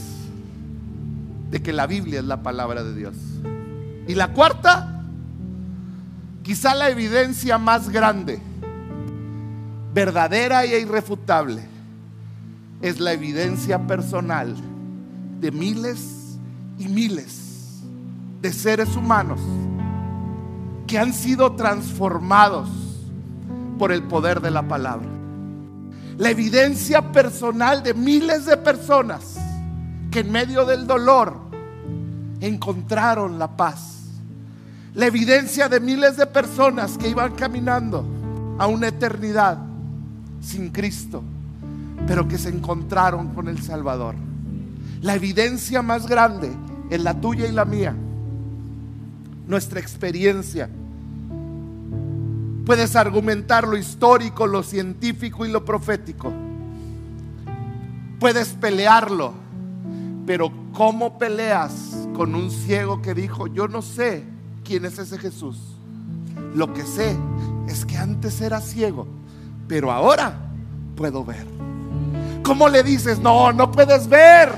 de 1.49 1.61
que 1.61 1.73
la 1.73 1.85
Biblia 1.87 2.19
es 2.19 2.25
la 2.25 2.43
palabra 2.43 2.83
de 2.83 2.95
Dios. 2.95 3.15
Y 4.07 4.15
la 4.15 4.29
cuarta, 4.33 5.03
quizá 6.43 6.73
la 6.75 6.89
evidencia 6.89 7.57
más 7.57 7.89
grande, 7.89 8.39
verdadera 9.93 10.63
e 10.63 10.79
irrefutable, 10.79 11.70
es 12.81 12.99
la 12.99 13.13
evidencia 13.13 13.85
personal 13.87 14.55
de 15.39 15.51
miles 15.51 16.37
y 16.77 16.87
miles 16.87 17.81
de 18.41 18.51
seres 18.51 18.95
humanos 18.95 19.39
que 20.87 20.97
han 20.97 21.13
sido 21.13 21.53
transformados 21.53 22.69
por 23.77 23.91
el 23.91 24.03
poder 24.03 24.41
de 24.41 24.51
la 24.51 24.67
palabra. 24.67 25.07
La 26.17 26.29
evidencia 26.29 27.11
personal 27.11 27.81
de 27.81 27.93
miles 27.93 28.45
de 28.45 28.57
personas 28.57 29.37
que 30.11 30.19
en 30.19 30.31
medio 30.31 30.65
del 30.65 30.85
dolor 30.85 31.37
encontraron 32.41 33.39
la 33.39 33.55
paz. 33.55 33.99
La 34.93 35.05
evidencia 35.05 35.69
de 35.69 35.79
miles 35.79 36.17
de 36.17 36.25
personas 36.25 36.97
que 36.97 37.07
iban 37.07 37.33
caminando 37.35 38.05
a 38.59 38.67
una 38.67 38.89
eternidad 38.89 39.57
sin 40.41 40.69
Cristo, 40.69 41.23
pero 42.07 42.27
que 42.27 42.37
se 42.37 42.49
encontraron 42.49 43.29
con 43.29 43.47
el 43.47 43.61
Salvador. 43.61 44.15
La 45.01 45.15
evidencia 45.15 45.81
más 45.81 46.07
grande 46.07 46.51
es 46.89 47.01
la 47.01 47.19
tuya 47.19 47.47
y 47.47 47.51
la 47.51 47.65
mía, 47.65 47.95
nuestra 49.47 49.79
experiencia 49.79 50.69
Puedes 52.65 52.95
argumentar 52.95 53.67
lo 53.67 53.75
histórico, 53.75 54.45
lo 54.45 54.61
científico 54.61 55.45
y 55.45 55.51
lo 55.51 55.65
profético. 55.65 56.31
Puedes 58.19 58.49
pelearlo. 58.49 59.33
Pero 60.27 60.51
¿cómo 60.71 61.17
peleas 61.17 62.07
con 62.13 62.35
un 62.35 62.51
ciego 62.51 63.01
que 63.01 63.15
dijo, 63.15 63.47
yo 63.47 63.67
no 63.67 63.81
sé 63.81 64.23
quién 64.63 64.85
es 64.85 64.99
ese 64.99 65.17
Jesús? 65.17 65.59
Lo 66.55 66.71
que 66.73 66.83
sé 66.83 67.17
es 67.67 67.85
que 67.85 67.97
antes 67.97 68.39
era 68.39 68.61
ciego, 68.61 69.07
pero 69.67 69.91
ahora 69.91 70.37
puedo 70.95 71.25
ver. 71.25 71.47
¿Cómo 72.43 72.69
le 72.69 72.83
dices, 72.83 73.19
no, 73.19 73.53
no 73.53 73.71
puedes 73.71 74.07
ver? 74.07 74.51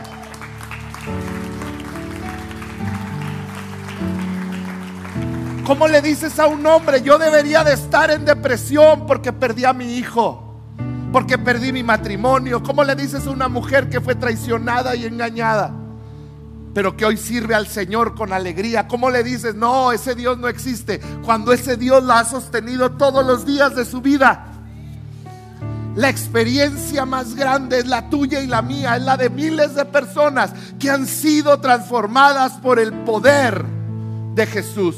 ¿Cómo 5.65 5.87
le 5.87 6.01
dices 6.01 6.39
a 6.39 6.47
un 6.47 6.65
hombre, 6.65 7.01
yo 7.01 7.17
debería 7.17 7.63
de 7.63 7.73
estar 7.73 8.11
en 8.11 8.25
depresión 8.25 9.05
porque 9.07 9.31
perdí 9.31 9.63
a 9.63 9.71
mi 9.71 9.97
hijo? 9.97 10.55
Porque 11.13 11.37
perdí 11.37 11.71
mi 11.71 11.83
matrimonio. 11.83 12.61
¿Cómo 12.61 12.83
le 12.83 12.95
dices 12.95 13.27
a 13.27 13.29
una 13.29 13.47
mujer 13.47 13.89
que 13.89 14.01
fue 14.01 14.15
traicionada 14.15 14.95
y 14.95 15.05
engañada? 15.05 15.73
Pero 16.73 16.97
que 16.97 17.05
hoy 17.05 17.15
sirve 17.15 17.55
al 17.55 17.67
Señor 17.67 18.13
con 18.13 18.33
alegría. 18.33 18.87
¿Cómo 18.87 19.09
le 19.09 19.23
dices, 19.23 19.55
no, 19.55 19.91
ese 19.91 20.15
Dios 20.15 20.37
no 20.37 20.47
existe? 20.47 20.99
Cuando 21.23 21.53
ese 21.53 21.77
Dios 21.77 22.03
la 22.03 22.19
ha 22.19 22.25
sostenido 22.25 22.91
todos 22.93 23.25
los 23.25 23.45
días 23.45 23.75
de 23.75 23.85
su 23.85 24.01
vida. 24.01 24.52
La 25.95 26.09
experiencia 26.09 27.05
más 27.05 27.35
grande 27.35 27.79
es 27.79 27.87
la 27.87 28.09
tuya 28.09 28.39
y 28.39 28.47
la 28.47 28.63
mía, 28.63 28.95
es 28.95 29.03
la 29.03 29.15
de 29.15 29.29
miles 29.29 29.75
de 29.75 29.85
personas 29.85 30.51
que 30.79 30.89
han 30.89 31.05
sido 31.05 31.59
transformadas 31.59 32.53
por 32.53 32.79
el 32.79 32.93
poder 33.03 33.63
de 34.33 34.45
Jesús. 34.47 34.95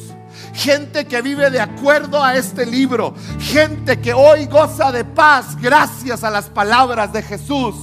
gente 0.53 1.05
que 1.05 1.21
vive 1.21 1.49
de 1.49 1.61
acuerdo 1.61 2.21
a 2.21 2.35
este 2.35 2.65
libro, 2.65 3.13
gente 3.39 3.99
que 3.99 4.13
hoy 4.13 4.45
goza 4.47 4.91
de 4.91 5.05
paz 5.05 5.55
gracias 5.61 6.23
a 6.23 6.29
las 6.29 6.49
palabras 6.49 7.11
de 7.13 7.21
Jesús. 7.21 7.75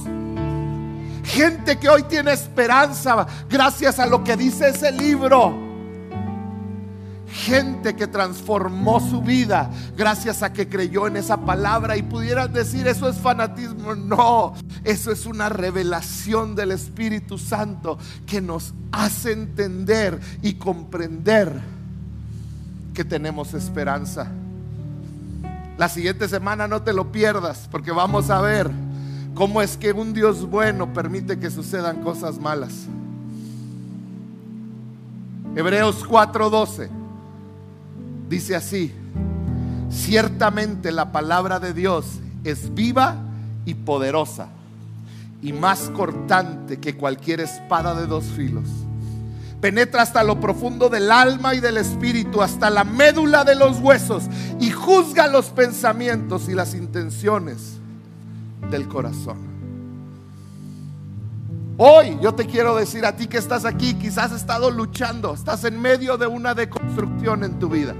Gente 1.23 1.79
que 1.79 1.89
hoy 1.89 2.03
tiene 2.03 2.33
esperanza 2.33 3.25
gracias 3.49 3.99
a 3.99 4.05
lo 4.05 4.23
que 4.23 4.35
dice 4.35 4.69
ese 4.69 4.91
libro. 4.91 5.62
Gente 7.33 7.95
que 7.95 8.05
transformó 8.05 8.99
su 8.99 9.23
vida 9.23 9.71
gracias 9.97 10.43
a 10.43 10.53
que 10.53 10.69
creyó 10.69 11.07
en 11.07 11.17
esa 11.17 11.37
palabra 11.37 11.97
y 11.97 12.03
pudieras 12.03 12.53
decir 12.53 12.87
eso 12.87 13.09
es 13.09 13.17
fanatismo. 13.17 13.95
No, 13.95 14.53
eso 14.83 15.11
es 15.11 15.25
una 15.25 15.49
revelación 15.49 16.53
del 16.53 16.71
Espíritu 16.71 17.39
Santo 17.39 17.97
que 18.27 18.39
nos 18.39 18.75
hace 18.91 19.31
entender 19.31 20.19
y 20.43 20.53
comprender 20.53 21.59
que 22.93 23.03
tenemos 23.03 23.55
esperanza. 23.55 24.27
La 25.79 25.89
siguiente 25.89 26.29
semana 26.29 26.67
no 26.67 26.83
te 26.83 26.93
lo 26.93 27.11
pierdas 27.11 27.67
porque 27.71 27.91
vamos 27.91 28.29
a 28.29 28.41
ver 28.41 28.69
cómo 29.33 29.59
es 29.63 29.75
que 29.75 29.91
un 29.91 30.13
Dios 30.13 30.47
bueno 30.47 30.93
permite 30.93 31.39
que 31.39 31.49
sucedan 31.49 32.03
cosas 32.03 32.37
malas. 32.37 32.85
Hebreos 35.55 36.07
4:12 36.07 37.02
dice 38.33 38.55
así, 38.55 38.91
ciertamente 39.91 40.91
la 40.91 41.11
palabra 41.11 41.59
de 41.59 41.73
Dios 41.73 42.05
es 42.43 42.73
viva 42.73 43.17
y 43.63 43.75
poderosa 43.75 44.47
y 45.41 45.53
más 45.53 45.91
cortante 45.91 46.79
que 46.79 46.95
cualquier 46.95 47.41
espada 47.41 47.93
de 47.93 48.07
dos 48.07 48.25
filos 48.25 48.67
penetra 49.61 50.01
hasta 50.01 50.23
lo 50.23 50.41
profundo 50.41 50.89
del 50.89 51.09
alma 51.09 51.55
y 51.55 51.61
del 51.61 51.77
espíritu, 51.77 52.41
hasta 52.41 52.69
la 52.69 52.83
médula 52.83 53.45
de 53.45 53.55
los 53.55 53.79
huesos 53.79 54.25
y 54.59 54.71
juzga 54.71 55.27
los 55.27 55.51
pensamientos 55.51 56.49
y 56.49 56.53
las 56.53 56.73
intenciones 56.73 57.77
del 58.69 58.89
corazón. 58.89 59.37
Hoy 61.77 62.17
yo 62.21 62.35
te 62.35 62.45
quiero 62.45 62.75
decir 62.75 63.05
a 63.05 63.15
ti 63.15 63.27
que 63.27 63.37
estás 63.37 63.63
aquí, 63.63 63.93
quizás 63.93 64.33
has 64.33 64.41
estado 64.41 64.69
luchando, 64.69 65.33
estás 65.33 65.63
en 65.63 65.79
medio 65.79 66.17
de 66.17 66.27
una 66.27 66.53
deconstrucción 66.53 67.45
en 67.45 67.57
tu 67.57 67.69
vida. 67.69 67.95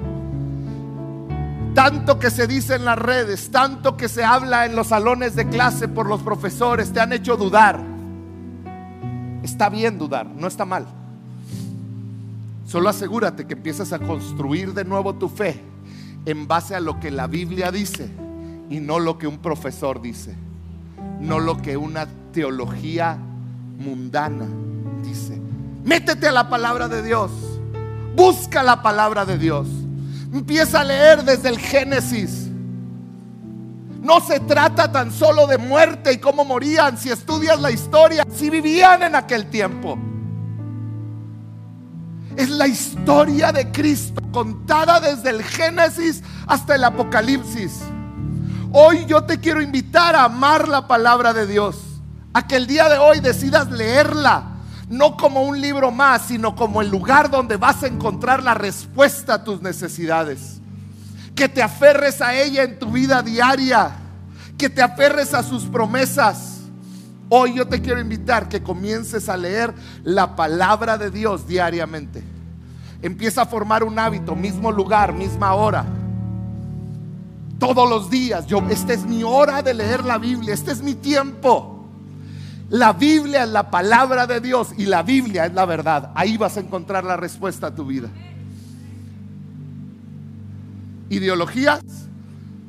Tanto 1.74 2.20
que 2.20 2.30
se 2.30 2.46
dice 2.46 2.76
en 2.76 2.86
las 2.86 3.00
redes, 3.00 3.50
tanto 3.50 3.98
que 3.98 4.08
se 4.08 4.24
habla 4.24 4.66
en 4.66 4.76
los 4.76 4.88
salones 4.88 5.36
de 5.36 5.48
clase 5.48 5.88
por 5.88 6.08
los 6.08 6.22
profesores, 6.22 6.94
te 6.94 7.00
han 7.00 7.14
hecho 7.14 7.36
dudar. 7.36 7.84
Está 9.42 9.70
bien 9.70 9.98
dudar, 9.98 10.28
no 10.28 10.48
está 10.48 10.66
mal. 10.66 10.86
Solo 12.68 12.90
asegúrate 12.90 13.46
que 13.46 13.54
empiezas 13.54 13.92
a 13.92 14.00
construir 14.00 14.74
de 14.74 14.86
nuevo 14.86 15.16
tu 15.16 15.30
fe 15.30 15.62
en 16.26 16.48
base 16.48 16.76
a 16.76 16.80
lo 16.80 17.00
que 17.00 17.12
la 17.12 17.28
Biblia 17.28 17.72
dice 17.72 18.10
y 18.70 18.80
no 18.80 19.00
lo 19.00 19.18
que 19.18 19.28
un 19.28 19.40
profesor 19.40 20.02
dice, 20.02 20.36
no 21.20 21.40
lo 21.40 21.58
que 21.58 21.76
una 21.76 22.08
teología 22.32 23.18
mundana 23.80 24.48
dice. 25.04 25.42
Métete 25.84 26.28
a 26.28 26.32
la 26.32 26.50
palabra 26.50 26.88
de 26.88 27.04
Dios, 27.04 27.32
busca 28.16 28.64
la 28.64 28.82
palabra 28.82 29.26
de 29.26 29.38
Dios, 29.38 29.68
empieza 30.34 30.82
a 30.82 30.84
leer 30.84 31.24
desde 31.24 31.50
el 31.50 31.60
Génesis. 31.60 32.50
No 34.02 34.20
se 34.20 34.40
trata 34.42 34.92
tan 34.92 35.12
solo 35.12 35.48
de 35.48 35.58
muerte 35.58 36.12
y 36.12 36.18
cómo 36.18 36.44
morían, 36.44 36.98
si 36.98 37.10
estudias 37.10 37.62
la 37.62 37.72
historia, 37.72 38.26
si 38.34 38.50
vivían 38.50 39.04
en 39.04 39.16
aquel 39.16 39.50
tiempo. 39.50 39.98
Es 42.36 42.50
la 42.50 42.68
historia 42.68 43.52
de 43.52 43.72
Cristo 43.72 44.22
contada 44.32 45.00
desde 45.00 45.30
el 45.30 45.44
Génesis 45.44 46.24
hasta 46.48 46.76
el 46.76 46.84
Apocalipsis. 46.84 47.80
Hoy 48.74 49.06
yo 49.06 49.24
te 49.24 49.40
quiero 49.40 49.62
invitar 49.62 50.16
a 50.16 50.24
amar 50.26 50.68
la 50.68 50.88
palabra 50.88 51.32
de 51.32 51.46
Dios. 51.46 51.78
A 52.34 52.48
que 52.48 52.56
el 52.56 52.66
día 52.66 52.90
de 52.90 52.98
hoy 52.98 53.20
decidas 53.20 53.70
leerla. 53.70 54.53
No 54.94 55.18
como 55.18 55.44
un 55.44 55.60
libro 55.60 55.92
más, 55.92 56.24
sino 56.24 56.56
como 56.56 56.82
el 56.82 56.90
lugar 56.90 57.30
donde 57.30 57.58
vas 57.58 57.84
a 57.84 57.88
encontrar 57.88 58.44
la 58.44 58.54
respuesta 58.54 59.36
a 59.36 59.44
tus 59.44 59.62
necesidades. 59.62 60.60
Que 61.36 61.50
te 61.50 61.64
aferres 61.64 62.22
a 62.22 62.36
ella 62.36 62.64
en 62.64 62.78
tu 62.78 62.92
vida 62.92 63.22
diaria. 63.22 63.92
Que 64.58 64.70
te 64.70 64.82
aferres 64.82 65.34
a 65.34 65.42
sus 65.44 65.64
promesas 65.64 66.54
Hoy 67.36 67.56
yo 67.56 67.68
te 67.68 67.82
quiero 67.82 68.00
invitar 68.00 68.48
que 68.48 68.62
comiences 68.62 69.28
a 69.28 69.36
leer 69.36 69.74
la 70.04 70.36
palabra 70.36 71.00
de 71.00 71.10
Dios 71.10 71.48
diariamente. 71.48 72.24
Empieza 73.02 73.42
a 73.42 73.46
formar 73.48 73.84
un 73.84 73.98
hábito, 73.98 74.36
mismo 74.36 74.72
lugar, 74.72 75.14
misma 75.14 75.56
hora. 75.56 75.84
Todos 77.58 77.90
los 77.90 78.12
días, 78.12 78.46
yo, 78.46 78.60
esta 78.70 78.94
es 78.94 79.06
mi 79.06 79.24
hora 79.24 79.64
de 79.64 79.74
leer 79.74 80.04
la 80.04 80.20
Biblia, 80.20 80.54
este 80.54 80.72
es 80.72 80.84
mi 80.84 80.94
tiempo. 80.94 81.73
La 82.74 82.92
Biblia 82.92 83.44
es 83.44 83.50
la 83.50 83.70
palabra 83.70 84.26
de 84.26 84.42
Dios 84.42 84.74
y 84.78 84.86
la 84.86 85.04
Biblia 85.04 85.46
es 85.46 85.54
la 85.54 85.66
verdad. 85.66 86.12
Ahí 86.16 86.38
vas 86.38 86.58
a 86.58 86.60
encontrar 86.60 87.04
la 87.04 87.16
respuesta 87.16 87.68
a 87.68 87.76
tu 87.76 87.86
vida. 87.86 88.10
Ideologías 91.10 91.84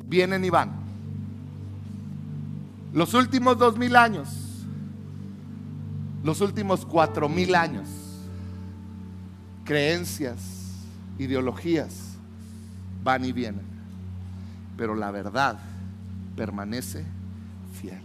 vienen 0.07 0.45
y 0.45 0.51
van. 0.51 0.73
Los 2.93 3.15
últimos 3.15 3.59
dos 3.59 3.79
mil 3.79 3.97
años 3.97 4.45
los 6.25 6.41
últimos 6.41 6.87
cuatro 6.87 7.29
mil 7.29 7.55
años. 7.55 7.87
Creencias, 9.65 10.41
ideologías 11.19 12.17
van 13.03 13.25
y 13.25 13.33
vienen, 13.33 13.67
pero 14.77 14.95
la 14.95 15.11
verdad 15.11 15.59
permanece 16.35 17.05
fiel. 17.81 18.03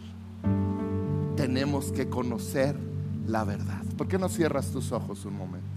Tenemos 1.39 1.93
que 1.93 2.09
conocer 2.09 2.75
la 3.25 3.45
verdad. 3.45 3.81
¿Por 3.97 4.09
qué 4.09 4.19
no 4.19 4.27
cierras 4.27 4.71
tus 4.71 4.91
ojos 4.91 5.23
un 5.23 5.37
momento? 5.37 5.69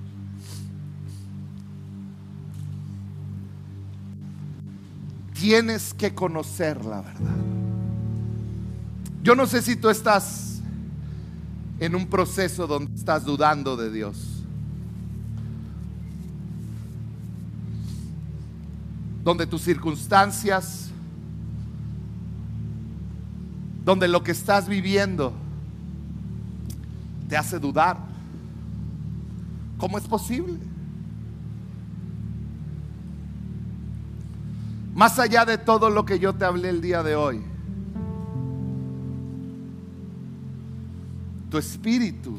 Tienes 5.35 5.95
que 5.95 6.13
conocer 6.13 6.85
la 6.85 7.01
verdad. 7.03 7.37
Yo 9.23 9.37
no 9.37 9.47
sé 9.47 9.63
si 9.63 9.77
tú 9.77 9.89
estás 9.89 10.61
en 11.79 11.95
un 11.95 12.09
proceso 12.09 12.67
donde 12.67 12.93
estás 12.97 13.25
dudando 13.25 13.77
de 13.77 13.93
Dios. 13.93 14.43
Donde 19.23 19.47
tus 19.47 19.63
circunstancias, 19.63 20.91
donde 23.85 24.09
lo 24.09 24.25
que 24.25 24.33
estás 24.33 24.67
viviendo 24.67 25.41
te 27.33 27.39
hace 27.39 27.59
dudar. 27.59 27.97
¿Cómo 29.78 29.97
es 29.97 30.05
posible? 30.05 30.59
Más 34.95 35.18
allá 35.18 35.47
de 35.47 35.57
todo 35.57 35.89
lo 35.89 36.05
que 36.05 36.18
yo 36.18 36.35
te 36.35 36.45
hablé 36.45 36.68
el 36.68 36.83
día 36.83 37.03
de 37.03 37.16
hoy, 37.16 37.41
tu 41.49 41.57
espíritu 41.57 42.39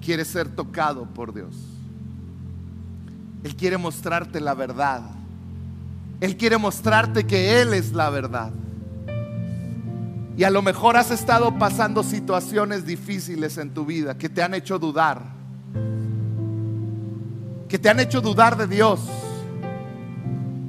quiere 0.00 0.24
ser 0.24 0.48
tocado 0.48 1.06
por 1.06 1.34
Dios. 1.34 1.56
Él 3.42 3.56
quiere 3.56 3.78
mostrarte 3.78 4.40
la 4.40 4.54
verdad. 4.54 5.02
Él 6.20 6.36
quiere 6.36 6.56
mostrarte 6.56 7.26
que 7.26 7.60
Él 7.60 7.74
es 7.74 7.92
la 7.92 8.10
verdad. 8.10 8.52
Y 10.36 10.44
a 10.44 10.50
lo 10.50 10.62
mejor 10.62 10.96
has 10.96 11.10
estado 11.10 11.58
pasando 11.58 12.02
situaciones 12.02 12.84
difíciles 12.84 13.56
en 13.58 13.70
tu 13.70 13.86
vida 13.86 14.18
que 14.18 14.28
te 14.28 14.42
han 14.42 14.54
hecho 14.54 14.78
dudar. 14.78 15.22
Que 17.68 17.78
te 17.78 17.88
han 17.88 18.00
hecho 18.00 18.20
dudar 18.20 18.56
de 18.56 18.66
Dios. 18.66 19.00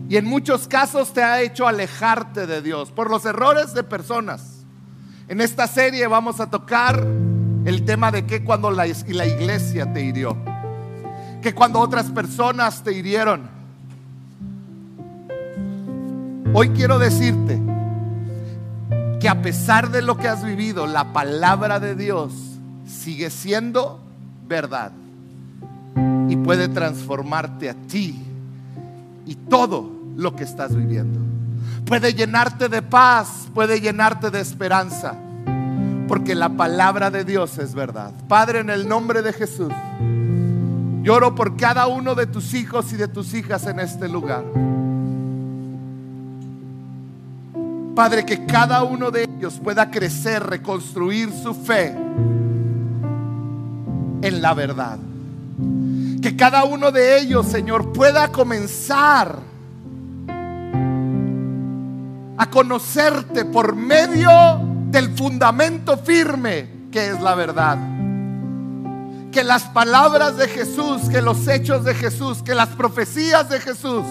Y 0.07 0.17
en 0.17 0.25
muchos 0.25 0.67
casos 0.67 1.13
te 1.13 1.23
ha 1.23 1.41
hecho 1.41 1.67
alejarte 1.67 2.45
de 2.45 2.61
Dios 2.61 2.91
por 2.91 3.09
los 3.09 3.25
errores 3.25 3.73
de 3.73 3.83
personas 3.83 4.55
en 5.27 5.41
esta 5.41 5.65
serie 5.65 6.05
vamos 6.05 6.39
a 6.39 6.51
tocar 6.51 7.03
el 7.65 7.83
tema 7.83 8.11
de 8.11 8.27
que 8.27 8.43
cuando 8.43 8.69
la, 8.69 8.85
la 9.07 9.25
iglesia 9.25 9.91
te 9.91 10.03
hirió, 10.03 10.37
que 11.41 11.55
cuando 11.55 11.79
otras 11.79 12.11
personas 12.11 12.83
te 12.83 12.93
hirieron. 12.93 13.49
Hoy 16.53 16.69
quiero 16.69 16.99
decirte 16.99 17.59
que 19.25 19.29
a 19.29 19.41
pesar 19.41 19.89
de 19.89 20.03
lo 20.03 20.17
que 20.17 20.27
has 20.27 20.43
vivido, 20.43 20.85
la 20.85 21.11
palabra 21.11 21.79
de 21.79 21.95
Dios 21.95 22.31
sigue 22.87 23.31
siendo 23.31 23.99
verdad 24.47 24.91
y 26.29 26.35
puede 26.35 26.67
transformarte 26.67 27.71
a 27.71 27.73
ti 27.73 28.23
y 29.25 29.33
todo 29.33 29.89
lo 30.15 30.35
que 30.35 30.43
estás 30.43 30.75
viviendo 30.75 31.19
puede 31.87 32.13
llenarte 32.13 32.69
de 32.69 32.83
paz, 32.83 33.47
puede 33.55 33.81
llenarte 33.81 34.29
de 34.29 34.41
esperanza, 34.41 35.15
porque 36.07 36.35
la 36.35 36.49
palabra 36.49 37.09
de 37.09 37.25
Dios 37.25 37.57
es 37.57 37.73
verdad. 37.73 38.11
Padre, 38.27 38.59
en 38.59 38.69
el 38.69 38.87
nombre 38.87 39.23
de 39.23 39.33
Jesús, 39.33 39.73
Lloro 41.01 41.33
por 41.33 41.57
cada 41.57 41.87
uno 41.87 42.13
de 42.13 42.27
tus 42.27 42.53
hijos 42.53 42.93
y 42.93 42.95
de 42.95 43.07
tus 43.07 43.33
hijas 43.33 43.65
en 43.65 43.79
este 43.79 44.07
lugar. 44.07 44.43
Padre, 47.95 48.25
que 48.25 48.45
cada 48.45 48.83
uno 48.83 49.09
de 49.09 49.23
ellos 49.23 49.59
pueda 49.63 49.89
crecer, 49.89 50.43
reconstruir 50.43 51.31
su 51.31 51.53
fe 51.55 51.95
en 54.21 54.41
la 54.41 54.53
verdad. 54.53 54.99
Que 56.21 56.35
cada 56.35 56.65
uno 56.65 56.91
de 56.91 57.19
ellos, 57.19 57.47
Señor, 57.47 57.93
pueda 57.93 58.31
comenzar 58.33 59.39
a 62.37 62.49
conocerte 62.49 63.45
por 63.45 63.75
medio 63.75 64.29
del 64.89 65.15
fundamento 65.15 65.97
firme 65.97 66.75
que 66.91 67.09
es 67.09 67.21
la 67.21 67.35
verdad. 67.35 67.77
Que 69.31 69.43
las 69.43 69.63
palabras 69.63 70.37
de 70.37 70.47
Jesús, 70.47 71.09
que 71.09 71.21
los 71.21 71.47
hechos 71.47 71.83
de 71.83 71.93
Jesús, 71.93 72.41
que 72.41 72.55
las 72.55 72.69
profecías 72.69 73.49
de 73.49 73.59
Jesús, 73.59 74.05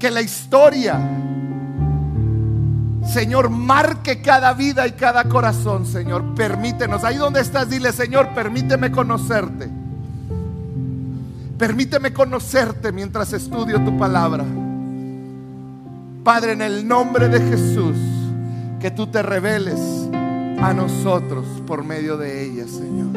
que 0.00 0.10
la 0.10 0.20
historia, 0.20 1.00
Señor, 3.04 3.50
marque 3.50 4.22
cada 4.22 4.54
vida 4.54 4.86
y 4.86 4.92
cada 4.92 5.24
corazón, 5.24 5.86
Señor. 5.86 6.34
Permítenos, 6.34 7.04
ahí 7.04 7.16
donde 7.16 7.40
estás, 7.40 7.68
dile, 7.68 7.92
Señor, 7.92 8.28
permíteme 8.34 8.90
conocerte. 8.90 9.68
Permíteme 11.58 12.12
conocerte 12.12 12.92
mientras 12.92 13.32
estudio 13.32 13.82
tu 13.84 13.96
palabra. 13.98 14.44
Padre, 16.24 16.52
en 16.52 16.62
el 16.62 16.86
nombre 16.86 17.28
de 17.28 17.40
Jesús, 17.40 17.96
que 18.80 18.90
tú 18.90 19.08
te 19.08 19.22
reveles 19.22 19.78
a 20.60 20.72
nosotros 20.72 21.44
por 21.66 21.84
medio 21.84 22.16
de 22.16 22.44
ella, 22.44 22.64
Señor. 22.66 23.12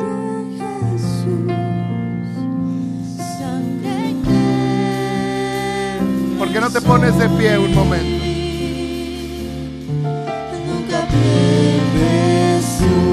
¿Por 6.38 6.52
qué 6.52 6.60
no 6.60 6.70
te 6.70 6.82
pones 6.82 7.18
de 7.18 7.30
pie 7.30 7.58
un 7.58 7.74
momento? 7.74 8.35
Te 11.22 13.05